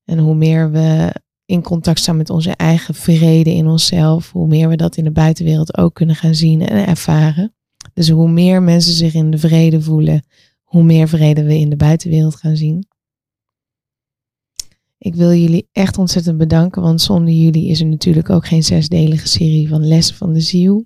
En 0.06 0.18
hoe 0.18 0.36
meer 0.36 0.72
we 0.72 1.16
in 1.45 1.62
contact 1.62 1.99
staan 1.99 2.18
met 2.18 2.30
onze 2.30 2.51
eigen 2.51 2.93
vrede 2.93 3.54
in 3.54 3.68
onszelf, 3.68 4.32
hoe 4.32 4.47
meer 4.47 4.70
we 4.70 4.76
dat 4.76 4.97
in 4.97 5.04
de 5.04 5.12
buitenwereld 5.12 5.78
ook 5.78 5.93
kunnen 5.93 6.16
gaan 6.16 6.36
zien 6.36 6.68
en 6.68 6.88
ervaren. 6.88 7.54
Dus 7.93 8.10
hoe 8.10 8.30
meer 8.30 8.62
mensen 8.62 8.93
zich 8.93 9.14
in 9.14 9.32
de 9.32 9.38
vrede 9.38 9.82
voelen, 9.82 10.26
hoe 10.62 10.84
meer 10.84 11.08
vrede 11.08 11.43
we 11.43 11.58
in 11.58 11.70
de 11.70 11.76
buitenwereld 11.76 12.36
gaan 12.36 12.56
zien. 12.56 12.88
Ik 15.04 15.16
wil 15.16 15.34
jullie 15.34 15.68
echt 15.72 15.97
ontzettend 15.97 16.38
bedanken, 16.38 16.82
want 16.82 17.01
zonder 17.01 17.34
jullie 17.34 17.68
is 17.68 17.80
er 17.80 17.86
natuurlijk 17.86 18.30
ook 18.30 18.47
geen 18.47 18.64
zesdelige 18.64 19.28
serie 19.28 19.68
van 19.68 19.88
Lessen 19.88 20.16
van 20.16 20.34
de 20.34 20.39
Ziel. 20.39 20.86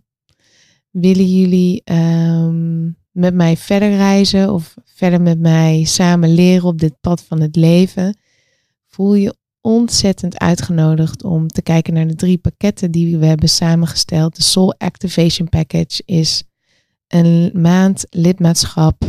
Willen 0.89 1.37
jullie 1.37 1.81
um, 1.91 2.97
met 3.11 3.33
mij 3.33 3.57
verder 3.57 3.89
reizen 3.89 4.53
of 4.53 4.73
verder 4.85 5.21
met 5.21 5.39
mij 5.39 5.83
samen 5.83 6.33
leren 6.33 6.67
op 6.67 6.79
dit 6.79 6.99
pad 7.01 7.23
van 7.23 7.41
het 7.41 7.55
leven? 7.55 8.17
Voel 8.85 9.13
je 9.13 9.35
ontzettend 9.61 10.39
uitgenodigd 10.39 11.23
om 11.23 11.47
te 11.47 11.61
kijken 11.61 11.93
naar 11.93 12.07
de 12.07 12.15
drie 12.15 12.37
pakketten 12.37 12.91
die 12.91 13.17
we 13.17 13.25
hebben 13.25 13.49
samengesteld. 13.49 14.35
De 14.35 14.43
Soul 14.43 14.75
Activation 14.77 15.49
Package 15.49 16.01
is 16.05 16.43
een 17.07 17.49
maand 17.53 18.05
lidmaatschap 18.09 19.03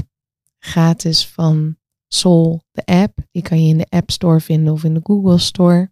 gratis 0.58 1.26
van 1.26 1.76
Soul, 2.08 2.62
de 2.72 2.84
app. 2.84 3.18
Die 3.30 3.42
kan 3.42 3.62
je 3.62 3.68
in 3.68 3.78
de 3.78 3.86
App 3.88 4.10
Store 4.10 4.40
vinden 4.40 4.72
of 4.72 4.84
in 4.84 4.94
de 4.94 5.00
Google 5.02 5.38
Store. 5.38 5.90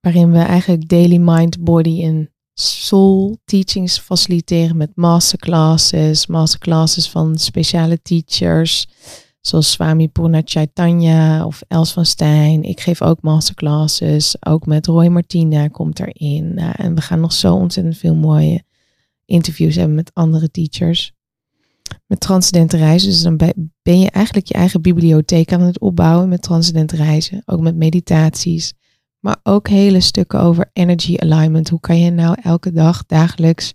Waarin 0.00 0.32
we 0.32 0.38
eigenlijk 0.38 0.88
daily 0.88 1.16
mind, 1.16 1.64
body 1.64 2.02
en 2.02 2.32
soul 2.54 3.38
teachings 3.44 3.98
faciliteren 3.98 4.76
met 4.76 4.96
masterclasses, 4.96 6.26
masterclasses 6.26 7.10
van 7.10 7.38
speciale 7.38 8.02
teachers 8.02 8.86
zoals 9.40 9.70
Swami 9.70 10.08
Purna 10.08 10.40
Chaitanya 10.44 11.44
of 11.44 11.62
Els 11.68 11.92
van 11.92 12.06
Stijn. 12.06 12.62
Ik 12.62 12.80
geef 12.80 13.02
ook 13.02 13.22
masterclasses, 13.22 14.36
ook 14.46 14.66
met 14.66 14.86
Roy 14.86 15.06
Martina 15.06 15.68
komt 15.68 16.00
erin. 16.00 16.54
Nou, 16.54 16.72
en 16.76 16.94
we 16.94 17.00
gaan 17.00 17.20
nog 17.20 17.32
zo 17.32 17.54
ontzettend 17.54 17.96
veel 17.96 18.14
mooie 18.14 18.62
interviews 19.24 19.74
hebben 19.74 19.94
met 19.94 20.10
andere 20.14 20.50
teachers. 20.50 21.12
Met 22.06 22.20
transcendente 22.20 22.76
reizen, 22.76 23.10
dus 23.10 23.22
dan 23.22 23.36
ben 23.82 23.98
je 24.00 24.10
eigenlijk 24.10 24.46
je 24.46 24.54
eigen 24.54 24.82
bibliotheek 24.82 25.52
aan 25.52 25.60
het 25.60 25.80
opbouwen 25.80 26.28
met 26.28 26.42
transcendente 26.42 26.96
reizen. 26.96 27.42
Ook 27.44 27.60
met 27.60 27.76
meditaties, 27.76 28.72
maar 29.18 29.36
ook 29.42 29.68
hele 29.68 30.00
stukken 30.00 30.40
over 30.40 30.70
energy 30.72 31.16
alignment. 31.18 31.68
Hoe 31.68 31.80
kan 31.80 32.00
je 32.00 32.10
nou 32.10 32.36
elke 32.42 32.72
dag, 32.72 33.06
dagelijks, 33.06 33.74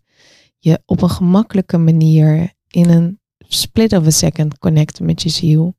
je 0.60 0.82
op 0.86 1.02
een 1.02 1.10
gemakkelijke 1.10 1.78
manier 1.78 2.54
in 2.68 2.90
een 2.90 3.20
split 3.38 3.94
of 3.94 4.06
a 4.06 4.10
second 4.10 4.58
connecten 4.58 5.06
met 5.06 5.22
je 5.22 5.30
ziel. 5.30 5.76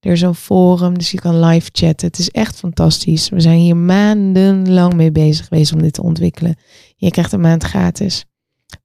Er 0.00 0.12
is 0.12 0.20
een 0.20 0.34
forum, 0.34 0.98
dus 0.98 1.10
je 1.10 1.20
kan 1.20 1.44
live 1.44 1.68
chatten. 1.72 2.06
Het 2.06 2.18
is 2.18 2.30
echt 2.30 2.56
fantastisch. 2.56 3.28
We 3.28 3.40
zijn 3.40 3.58
hier 3.58 3.76
maandenlang 3.76 4.94
mee 4.94 5.12
bezig 5.12 5.48
geweest 5.48 5.72
om 5.72 5.82
dit 5.82 5.92
te 5.92 6.02
ontwikkelen. 6.02 6.56
Je 6.96 7.10
krijgt 7.10 7.32
een 7.32 7.40
maand 7.40 7.64
gratis. 7.64 8.24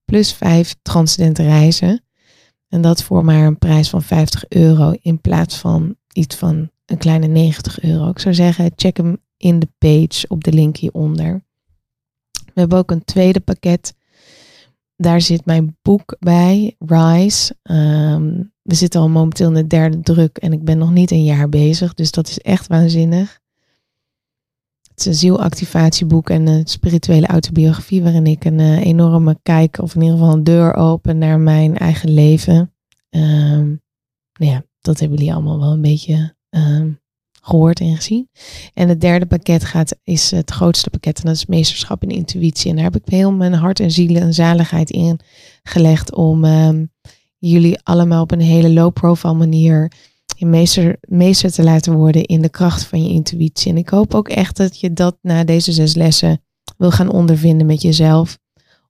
Plus 0.05 0.33
vijf 0.33 0.75
transcendente 0.81 1.43
reizen. 1.43 2.06
En 2.69 2.81
dat 2.81 3.03
voor 3.03 3.25
maar 3.25 3.45
een 3.45 3.57
prijs 3.57 3.89
van 3.89 4.01
50 4.01 4.45
euro 4.47 4.93
in 5.01 5.21
plaats 5.21 5.57
van 5.57 5.95
iets 6.13 6.35
van 6.35 6.69
een 6.85 6.97
kleine 6.97 7.27
90 7.27 7.81
euro. 7.81 8.09
Ik 8.09 8.19
zou 8.19 8.35
zeggen, 8.35 8.71
check 8.75 8.97
hem 8.97 9.17
in 9.37 9.59
de 9.59 9.69
page 9.77 10.25
op 10.27 10.43
de 10.43 10.53
link 10.53 10.77
hieronder. 10.77 11.45
We 12.31 12.59
hebben 12.63 12.77
ook 12.77 12.91
een 12.91 13.03
tweede 13.05 13.39
pakket 13.39 13.95
daar 14.97 15.21
zit 15.21 15.45
mijn 15.45 15.77
boek 15.81 16.15
bij, 16.19 16.75
Rise. 16.79 17.55
Ehm, 17.63 18.43
we 18.61 18.75
zitten 18.75 19.01
al 19.01 19.09
momenteel 19.09 19.47
in 19.47 19.53
de 19.53 19.67
derde 19.67 19.99
druk 19.99 20.37
en 20.37 20.53
ik 20.53 20.63
ben 20.63 20.77
nog 20.77 20.91
niet 20.91 21.11
een 21.11 21.23
jaar 21.23 21.49
bezig, 21.49 21.93
dus 21.93 22.11
dat 22.11 22.27
is 22.27 22.39
echt 22.39 22.67
waanzinnig. 22.67 23.39
Het 25.03 25.17
zielactivatieboek 25.17 26.29
en 26.29 26.47
een 26.47 26.67
spirituele 26.67 27.27
autobiografie 27.27 28.03
waarin 28.03 28.27
ik 28.27 28.45
een 28.45 28.59
uh, 28.59 28.85
enorme 28.85 29.39
kijk, 29.43 29.81
of 29.81 29.95
in 29.95 30.01
ieder 30.01 30.17
geval 30.17 30.33
een 30.33 30.43
deur 30.43 30.73
open 30.73 31.17
naar 31.17 31.39
mijn 31.39 31.77
eigen 31.77 32.09
leven. 32.09 32.73
Um, 33.09 33.81
nou 34.33 34.51
ja, 34.51 34.63
dat 34.81 34.99
hebben 34.99 35.17
jullie 35.17 35.33
allemaal 35.33 35.59
wel 35.59 35.71
een 35.71 35.81
beetje 35.81 36.35
um, 36.49 36.99
gehoord 37.41 37.79
en 37.79 37.95
gezien. 37.95 38.29
En 38.73 38.89
het 38.89 39.01
derde 39.01 39.25
pakket 39.25 39.63
gaat, 39.63 39.95
is 40.03 40.31
het 40.31 40.51
grootste 40.51 40.89
pakket 40.89 41.17
en 41.17 41.25
dat 41.25 41.35
is 41.35 41.45
meesterschap 41.45 42.03
in 42.03 42.09
intuïtie. 42.09 42.69
En 42.69 42.75
daar 42.75 42.85
heb 42.85 42.95
ik 42.95 43.09
heel 43.11 43.31
mijn 43.31 43.53
hart 43.53 43.79
en 43.79 43.91
ziel 43.91 44.15
en 44.15 44.33
zaligheid 44.33 44.89
in 44.89 45.19
gelegd 45.63 46.15
om 46.15 46.45
um, 46.45 46.91
jullie 47.37 47.79
allemaal 47.83 48.21
op 48.21 48.31
een 48.31 48.41
hele 48.41 48.69
low 48.69 48.93
profile 48.93 49.33
manier 49.33 49.91
je 50.39 50.45
meester, 50.45 50.97
meester 51.07 51.51
te 51.51 51.63
laten 51.63 51.93
worden 51.93 52.25
in 52.25 52.41
de 52.41 52.49
kracht 52.49 52.85
van 52.85 53.03
je 53.03 53.09
intuïtie. 53.09 53.71
En 53.71 53.77
ik 53.77 53.89
hoop 53.89 54.13
ook 54.13 54.29
echt 54.29 54.57
dat 54.57 54.79
je 54.79 54.93
dat 54.93 55.17
na 55.21 55.43
deze 55.43 55.71
zes 55.71 55.95
lessen 55.95 56.41
wil 56.77 56.91
gaan 56.91 57.09
ondervinden 57.09 57.67
met 57.67 57.81
jezelf 57.81 58.37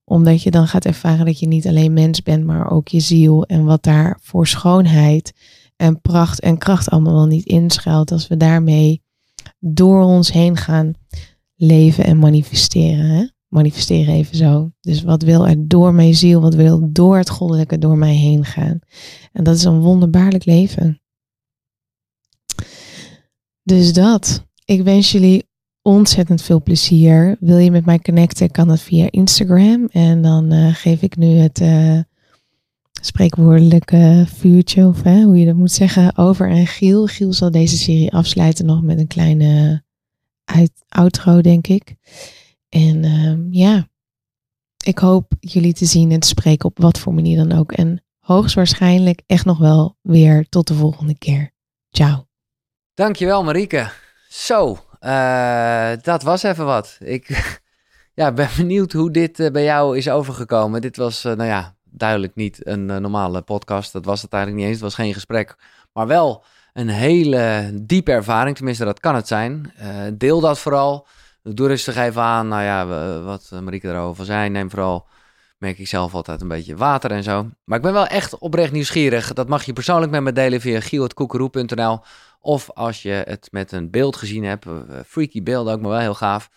omdat 0.09 0.43
je 0.43 0.51
dan 0.51 0.67
gaat 0.67 0.85
ervaren 0.85 1.25
dat 1.25 1.39
je 1.39 1.47
niet 1.47 1.67
alleen 1.67 1.93
mens 1.93 2.21
bent, 2.21 2.45
maar 2.45 2.71
ook 2.71 2.87
je 2.87 2.99
ziel 2.99 3.45
en 3.45 3.65
wat 3.65 3.83
daar 3.83 4.19
voor 4.21 4.47
schoonheid 4.47 5.33
en 5.75 6.01
pracht 6.01 6.39
en 6.39 6.57
kracht 6.57 6.89
allemaal 6.89 7.13
wel 7.13 7.25
niet 7.25 7.45
inschuilt 7.45 8.11
als 8.11 8.27
we 8.27 8.37
daarmee 8.37 9.01
door 9.59 10.03
ons 10.03 10.31
heen 10.31 10.57
gaan 10.57 10.93
leven 11.55 12.03
en 12.03 12.19
manifesteren. 12.19 13.05
Hè? 13.05 13.27
Manifesteren 13.47 14.13
even 14.13 14.37
zo. 14.37 14.71
Dus 14.81 15.03
wat 15.03 15.21
wil 15.21 15.47
er 15.47 15.67
door 15.67 15.93
mijn 15.93 16.15
ziel, 16.15 16.41
wat 16.41 16.55
wil 16.55 16.89
door 16.91 17.17
het 17.17 17.29
goddelijke 17.29 17.77
door 17.77 17.97
mij 17.97 18.15
heen 18.15 18.45
gaan? 18.45 18.79
En 19.31 19.43
dat 19.43 19.55
is 19.55 19.63
een 19.63 19.79
wonderbaarlijk 19.79 20.45
leven. 20.45 21.01
Dus 23.68 23.93
dat. 23.93 24.45
Ik 24.65 24.84
wens 24.84 25.11
jullie 25.11 25.49
ontzettend 25.82 26.41
veel 26.41 26.61
plezier. 26.61 27.38
Wil 27.39 27.57
je 27.57 27.72
met 27.72 27.86
mij 27.86 27.99
connecten, 27.99 28.51
kan 28.51 28.68
dat 28.68 28.82
via 28.82 29.07
Instagram. 29.11 29.88
En 29.91 30.22
dan 30.22 30.53
uh, 30.53 30.76
geef 30.76 31.01
ik 31.01 31.18
nu 31.18 31.28
het, 31.28 31.59
uh, 31.59 31.99
spreekwoordelijke 33.01 34.26
vuurtje, 34.28 34.88
of 34.88 35.03
hoe 35.03 35.38
je 35.38 35.45
dat 35.45 35.55
moet 35.55 35.72
zeggen, 35.72 36.18
over 36.18 36.49
en 36.49 36.68
Giel. 36.68 37.05
Giel 37.05 37.34
zal 37.34 37.51
deze 37.51 37.78
serie 37.78 38.13
afsluiten 38.13 38.65
nog 38.65 38.82
met 38.82 38.99
een 38.99 39.07
kleine 39.07 39.84
outro, 40.88 41.41
denk 41.41 41.68
ik. 41.68 41.95
En 42.70 43.03
uh, 43.03 43.38
ja, 43.49 43.88
ik 44.86 44.97
hoop 44.97 45.34
jullie 45.39 45.74
te 45.74 45.86
zien 45.86 46.11
en 46.11 46.20
te 46.20 46.28
spreken 46.28 46.70
op 46.70 46.80
wat 46.80 46.99
voor 46.99 47.13
manier 47.13 47.38
dan 47.38 47.51
ook. 47.51 47.72
En 47.72 48.03
hoogstwaarschijnlijk 48.20 49.22
echt 49.26 49.45
nog 49.45 49.57
wel 49.57 49.97
weer 50.01 50.49
tot 50.49 50.68
de 50.68 50.74
volgende 50.74 51.18
keer. 51.18 51.51
Ciao. 51.89 52.26
Dankjewel 52.97 53.43
Marieke. 53.43 53.89
Zo, 54.27 54.77
uh, 55.01 55.91
dat 56.01 56.23
was 56.23 56.43
even 56.43 56.65
wat. 56.65 56.97
Ik 56.99 57.27
ja, 58.13 58.31
ben 58.31 58.49
benieuwd 58.57 58.91
hoe 58.91 59.11
dit 59.11 59.39
uh, 59.39 59.51
bij 59.51 59.63
jou 59.63 59.97
is 59.97 60.09
overgekomen. 60.09 60.81
Dit 60.81 60.97
was, 60.97 61.25
uh, 61.25 61.33
nou 61.33 61.49
ja, 61.49 61.75
duidelijk 61.83 62.35
niet 62.35 62.67
een 62.67 62.85
normale 62.85 63.41
podcast. 63.41 63.93
Dat 63.93 64.05
was 64.05 64.21
het 64.21 64.33
eigenlijk 64.33 64.63
niet 64.63 64.71
eens. 64.71 64.81
Het 64.81 64.95
was 64.95 65.05
geen 65.05 65.13
gesprek. 65.13 65.55
Maar 65.93 66.07
wel 66.07 66.43
een 66.73 66.89
hele 66.89 67.71
diepe 67.81 68.11
ervaring. 68.11 68.55
Tenminste, 68.55 68.85
dat 68.85 68.99
kan 68.99 69.15
het 69.15 69.27
zijn. 69.27 69.73
Deel 70.13 70.39
dat 70.39 70.59
vooral. 70.59 71.07
Doe 71.43 71.67
rustig 71.67 71.95
even 71.95 72.21
aan. 72.21 72.47
Nou 72.47 72.63
ja, 72.63 72.87
wat 73.21 73.51
Marieke 73.63 73.87
erover 73.87 74.25
zei. 74.25 74.49
Neem 74.49 74.69
vooral, 74.69 75.07
merk 75.57 75.79
ik 75.79 75.87
zelf 75.87 76.13
altijd, 76.13 76.41
een 76.41 76.47
beetje 76.47 76.75
water 76.75 77.11
en 77.11 77.23
zo. 77.23 77.49
Maar 77.63 77.77
ik 77.77 77.83
ben 77.83 77.93
wel 77.93 78.07
echt 78.07 78.37
oprecht 78.37 78.71
nieuwsgierig. 78.71 79.33
Dat 79.33 79.47
mag 79.47 79.63
je 79.63 79.73
persoonlijk 79.73 80.11
met 80.11 80.21
me 80.21 80.31
delen 80.31 80.61
via 80.61 80.79
giel.koekeroe.nl. 80.79 81.99
Of 82.47 82.71
als 82.73 83.01
je 83.01 83.09
het 83.09 83.47
met 83.51 83.71
een 83.71 83.89
beeld 83.89 84.15
gezien 84.15 84.43
hebt. 84.43 84.65
Uh, 84.65 84.73
freaky 85.05 85.43
beelden 85.43 85.73
ook, 85.73 85.81
maar 85.81 85.89
wel 85.89 85.99
heel 85.99 86.13
gaaf. 86.13 86.49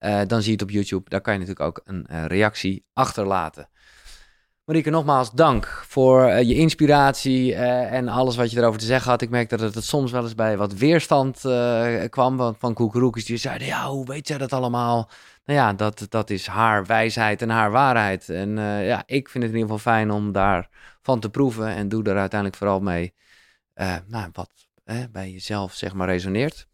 Uh, 0.00 0.20
dan 0.26 0.40
zie 0.40 0.46
je 0.46 0.52
het 0.52 0.62
op 0.62 0.70
YouTube. 0.70 1.10
Daar 1.10 1.20
kan 1.20 1.32
je 1.32 1.38
natuurlijk 1.38 1.66
ook 1.66 1.80
een 1.84 2.06
uh, 2.10 2.24
reactie 2.24 2.84
achterlaten. 2.92 3.68
Marieke, 4.64 4.90
nogmaals 4.90 5.30
dank 5.30 5.66
voor 5.66 6.26
je 6.30 6.54
inspiratie 6.54 7.54
en 7.54 8.08
alles 8.08 8.36
wat 8.36 8.50
je 8.50 8.58
erover 8.58 8.80
te 8.80 8.86
zeggen 8.86 9.10
had. 9.10 9.22
Ik 9.22 9.30
merk 9.30 9.48
dat 9.48 9.60
het 9.60 9.84
soms 9.84 10.10
wel 10.10 10.22
eens 10.22 10.34
bij 10.34 10.56
wat 10.56 10.74
weerstand 10.74 11.40
kwam 12.10 12.36
van, 12.36 12.56
van 12.58 13.12
die 13.12 13.36
zeiden, 13.36 13.66
ja, 13.66 13.86
hoe 13.86 14.06
weet 14.06 14.28
jij 14.28 14.38
dat 14.38 14.52
allemaal? 14.52 15.10
Nou 15.44 15.58
ja, 15.58 15.72
dat, 15.72 16.06
dat 16.08 16.30
is 16.30 16.46
haar 16.46 16.86
wijsheid 16.86 17.42
en 17.42 17.50
haar 17.50 17.70
waarheid. 17.70 18.28
En 18.28 18.56
ja, 18.84 19.02
ik 19.06 19.28
vind 19.28 19.44
het 19.44 19.52
in 19.52 19.58
ieder 19.58 19.76
geval 19.76 19.92
fijn 19.92 20.10
om 20.10 20.32
daarvan 20.32 21.20
te 21.20 21.30
proeven 21.30 21.66
en 21.66 21.88
doe 21.88 22.04
er 22.04 22.16
uiteindelijk 22.18 22.58
vooral 22.58 22.80
mee 22.80 23.14
nou, 24.06 24.28
wat 24.32 24.67
bij 25.10 25.30
jezelf 25.30 25.74
zeg 25.74 25.94
maar 25.94 26.08
resoneert. 26.08 26.66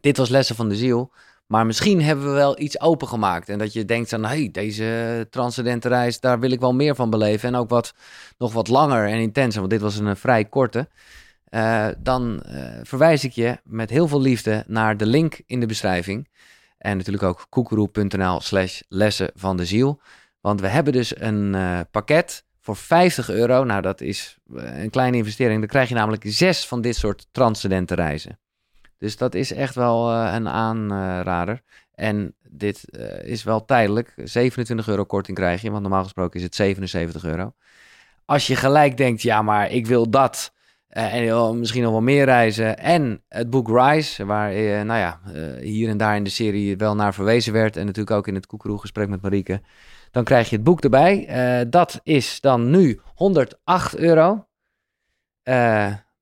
Dit 0.00 0.16
was 0.16 0.28
Lessen 0.28 0.56
van 0.56 0.68
de 0.68 0.76
Ziel. 0.76 1.12
Maar 1.46 1.66
misschien 1.66 2.02
hebben 2.02 2.24
we 2.24 2.30
wel 2.30 2.60
iets 2.60 2.80
opengemaakt. 2.80 3.48
En 3.48 3.58
dat 3.58 3.72
je 3.72 3.84
denkt 3.84 4.08
van, 4.08 4.24
hey, 4.24 4.48
deze 4.52 5.26
transcendente 5.30 5.88
reis, 5.88 6.20
daar 6.20 6.40
wil 6.40 6.50
ik 6.50 6.60
wel 6.60 6.74
meer 6.74 6.94
van 6.94 7.10
beleven. 7.10 7.48
En 7.48 7.54
ook 7.54 7.68
wat, 7.68 7.94
nog 8.38 8.52
wat 8.52 8.68
langer 8.68 9.08
en 9.08 9.18
intenser, 9.18 9.58
want 9.58 9.72
dit 9.72 9.80
was 9.80 9.98
een, 9.98 10.16
vrij 10.16 10.44
korte. 10.44 10.88
dan 11.98 12.42
verwijs 12.82 13.24
ik 13.24 13.32
je 13.32 13.58
met 13.64 13.90
heel 13.90 14.08
veel 14.08 14.20
liefde 14.20 14.64
naar 14.66 14.96
de 14.96 15.06
link 15.06 15.40
in 15.46 15.60
de 15.60 15.66
beschrijving. 15.66 16.28
En 16.78 16.96
natuurlijk 16.96 17.24
ook 17.24 17.46
koekeroe.nl 17.48 18.40
slash 18.40 18.80
lessen 18.88 19.30
van 19.34 19.56
de 19.56 19.64
ziel. 19.64 20.00
Want 20.40 20.60
we 20.60 20.68
hebben 20.68 20.92
dus 20.92 21.20
een 21.20 21.56
pakket 21.90 22.43
voor 22.64 22.76
50 22.76 23.30
euro. 23.30 23.64
Nou, 23.64 23.82
dat 23.82 24.00
is 24.00 24.38
een 24.54 24.90
kleine 24.90 25.16
investering. 25.16 25.58
Dan 25.58 25.68
krijg 25.68 25.88
je 25.88 25.94
namelijk 25.94 26.22
zes 26.26 26.66
van 26.66 26.80
dit 26.80 26.96
soort 26.96 27.26
transcendente 27.30 27.94
reizen. 27.94 28.38
Dus 28.98 29.16
dat 29.16 29.34
is 29.34 29.52
echt 29.52 29.74
wel 29.74 30.12
een 30.12 30.48
aanrader. 30.48 31.62
En 31.94 32.34
dit 32.48 32.84
uh, 32.90 33.22
is 33.22 33.42
wel 33.42 33.64
tijdelijk. 33.64 34.12
27 34.16 34.88
euro 34.88 35.04
korting 35.04 35.36
krijg 35.36 35.62
je, 35.62 35.70
want 35.70 35.82
normaal 35.82 36.02
gesproken 36.02 36.38
is 36.38 36.44
het 36.44 36.54
77 36.54 37.24
euro. 37.24 37.54
Als 38.24 38.46
je 38.46 38.56
gelijk 38.56 38.96
denkt, 38.96 39.22
ja, 39.22 39.42
maar 39.42 39.70
ik 39.70 39.86
wil 39.86 40.10
dat. 40.10 40.52
Uh, 40.96 41.14
en 41.14 41.58
misschien 41.58 41.82
nog 41.82 41.90
wel 41.90 42.00
meer 42.00 42.24
reizen. 42.24 42.78
En 42.78 43.22
het 43.28 43.50
boek 43.50 43.68
Rise, 43.68 44.24
waar 44.24 44.54
uh, 44.56 44.82
nou 44.82 44.98
ja, 44.98 45.20
hier 45.60 45.88
en 45.88 45.96
daar 45.96 46.16
in 46.16 46.24
de 46.24 46.30
serie 46.30 46.76
wel 46.76 46.94
naar 46.94 47.14
verwezen 47.14 47.52
werd. 47.52 47.76
En 47.76 47.86
natuurlijk 47.86 48.16
ook 48.16 48.26
in 48.26 48.34
het 48.34 48.46
koekeroe-gesprek 48.46 49.08
met 49.08 49.22
Marieke. 49.22 49.60
Dan 50.10 50.24
krijg 50.24 50.50
je 50.50 50.56
het 50.56 50.64
boek 50.64 50.80
erbij. 50.80 51.26
dat 51.70 52.00
is 52.02 52.40
dan 52.40 52.70
nu 52.70 53.00
108 53.14 53.96
euro. 53.96 54.46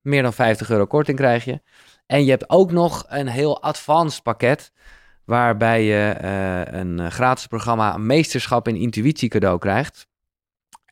meer 0.00 0.22
dan 0.22 0.32
50 0.32 0.70
euro 0.70 0.86
korting 0.86 1.18
krijg 1.18 1.44
je. 1.44 1.60
En 2.06 2.24
je 2.24 2.30
hebt 2.30 2.50
ook 2.50 2.72
nog 2.72 3.04
een 3.08 3.28
heel 3.28 3.62
advanced 3.62 4.22
pakket 4.22 4.72
waarbij 5.24 5.84
je 5.84 6.16
een 6.70 7.00
eh, 7.00 7.06
gratis 7.06 7.46
programma 7.46 7.96
Meesterschap 7.96 8.68
in 8.68 8.76
Intuïtie 8.76 9.28
cadeau 9.28 9.58
krijgt. 9.58 10.06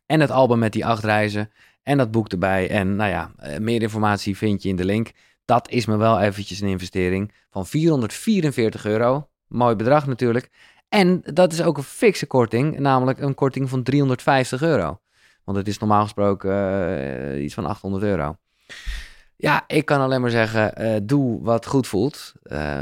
En 0.07 0.21
het 0.21 0.31
album 0.31 0.59
met 0.59 0.73
die 0.73 0.87
acht 0.87 1.05
reizen 1.05 1.51
en 1.83 1.99
dat 1.99 2.11
boek 2.11 2.29
erbij. 2.29 2.71
En 2.71 2.97
nou 2.97 3.11
ja, 3.11 3.33
uh, 3.43 3.59
meer 3.59 3.83
informatie 3.83 4.37
vind 4.37 4.63
je 4.63 4.69
in 4.69 4.77
de 4.77 4.85
link. 4.85 5.11
Dat 5.45 5.69
is 5.71 5.87
me 5.87 5.97
wel 5.97 6.21
eventjes 6.21 6.61
een 6.61 6.69
investering 6.69 7.33
van 7.51 7.67
444 7.67 8.85
euro. 8.85 9.29
Mooi 9.47 9.75
bedrag 9.75 10.07
natuurlijk. 10.07 10.51
En 10.89 11.21
dat 11.25 11.53
is 11.53 11.63
ook 11.63 11.77
een 11.77 11.83
fikse 11.83 12.27
korting, 12.27 12.79
namelijk 12.79 13.21
een 13.21 13.35
korting 13.35 13.69
van 13.69 13.83
350 13.83 14.63
euro. 14.63 15.01
Want 15.45 15.59
het 15.59 15.69
is 15.69 15.79
normaal 15.79 16.03
gesproken 16.03 16.51
uh, 16.51 17.43
iets 17.43 17.55
van 17.55 17.67
800 17.67 18.03
euro. 18.03 18.37
Ja, 19.37 19.65
ik 19.67 19.85
kan 19.85 20.01
alleen 20.01 20.21
maar 20.21 20.31
zeggen, 20.31 20.83
uh, 20.83 20.97
doe 21.03 21.43
wat 21.43 21.67
goed 21.67 21.87
voelt. 21.87 22.33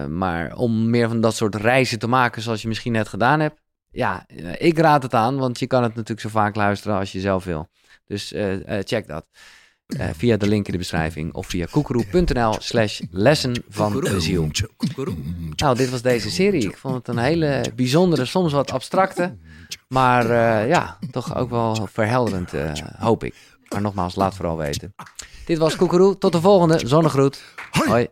Maar 0.09 0.57
om 0.57 0.91
meer 0.91 1.09
van 1.09 1.21
dat 1.21 1.35
soort 1.35 1.55
reizen 1.55 1.99
te 1.99 2.07
maken 2.07 2.43
zoals 2.43 2.63
je 2.63 2.69
misschien 2.69 2.93
net 2.93 3.09
gedaan 3.09 3.41
hebt. 3.41 3.61
Ja, 3.91 4.27
ik 4.59 4.79
raad 4.79 5.03
het 5.03 5.15
aan, 5.15 5.37
want 5.37 5.59
je 5.59 5.67
kan 5.67 5.83
het 5.83 5.95
natuurlijk 5.95 6.21
zo 6.21 6.29
vaak 6.29 6.55
luisteren 6.55 6.99
als 6.99 7.13
je 7.13 7.21
zelf 7.21 7.45
wil. 7.45 7.69
Dus 8.09 8.35
check 8.85 9.07
dat. 9.07 9.27
via 10.13 10.37
de 10.37 10.47
link 10.47 10.67
in 10.67 10.73
de 10.73 10.79
beschrijving 10.79 11.35
of 11.35 11.47
via 11.47 11.67
koekeroe.nl 11.71 12.57
slash 12.59 13.01
lessen 13.11 13.63
van 13.69 14.01
de 14.01 14.21
ziel. 14.21 14.49
Nou, 15.57 15.77
dit 15.77 15.91
was 15.91 16.03
deze 16.03 16.31
serie. 16.31 16.69
Ik 16.69 16.77
vond 16.77 16.95
het 16.95 17.09
een 17.09 17.19
hele 17.19 17.73
bijzondere, 17.75 18.25
soms 18.25 18.53
wat 18.53 18.71
abstracte, 18.71 19.37
maar 19.89 20.27
ja, 20.69 20.99
toch 21.11 21.37
ook 21.37 21.51
wel 21.51 21.89
verhelderend, 21.93 22.51
hoop 22.99 23.25
ik. 23.25 23.35
Maar 23.69 23.81
nogmaals, 23.81 24.15
laat 24.15 24.35
vooral 24.35 24.57
weten. 24.57 24.95
Dit 25.45 25.59
was 25.59 25.77
Koekeroe. 25.77 26.19
Tot 26.19 26.33
de 26.33 26.41
volgende. 26.41 26.87
Zonnegroet. 26.87 27.45
Hoi. 27.71 28.09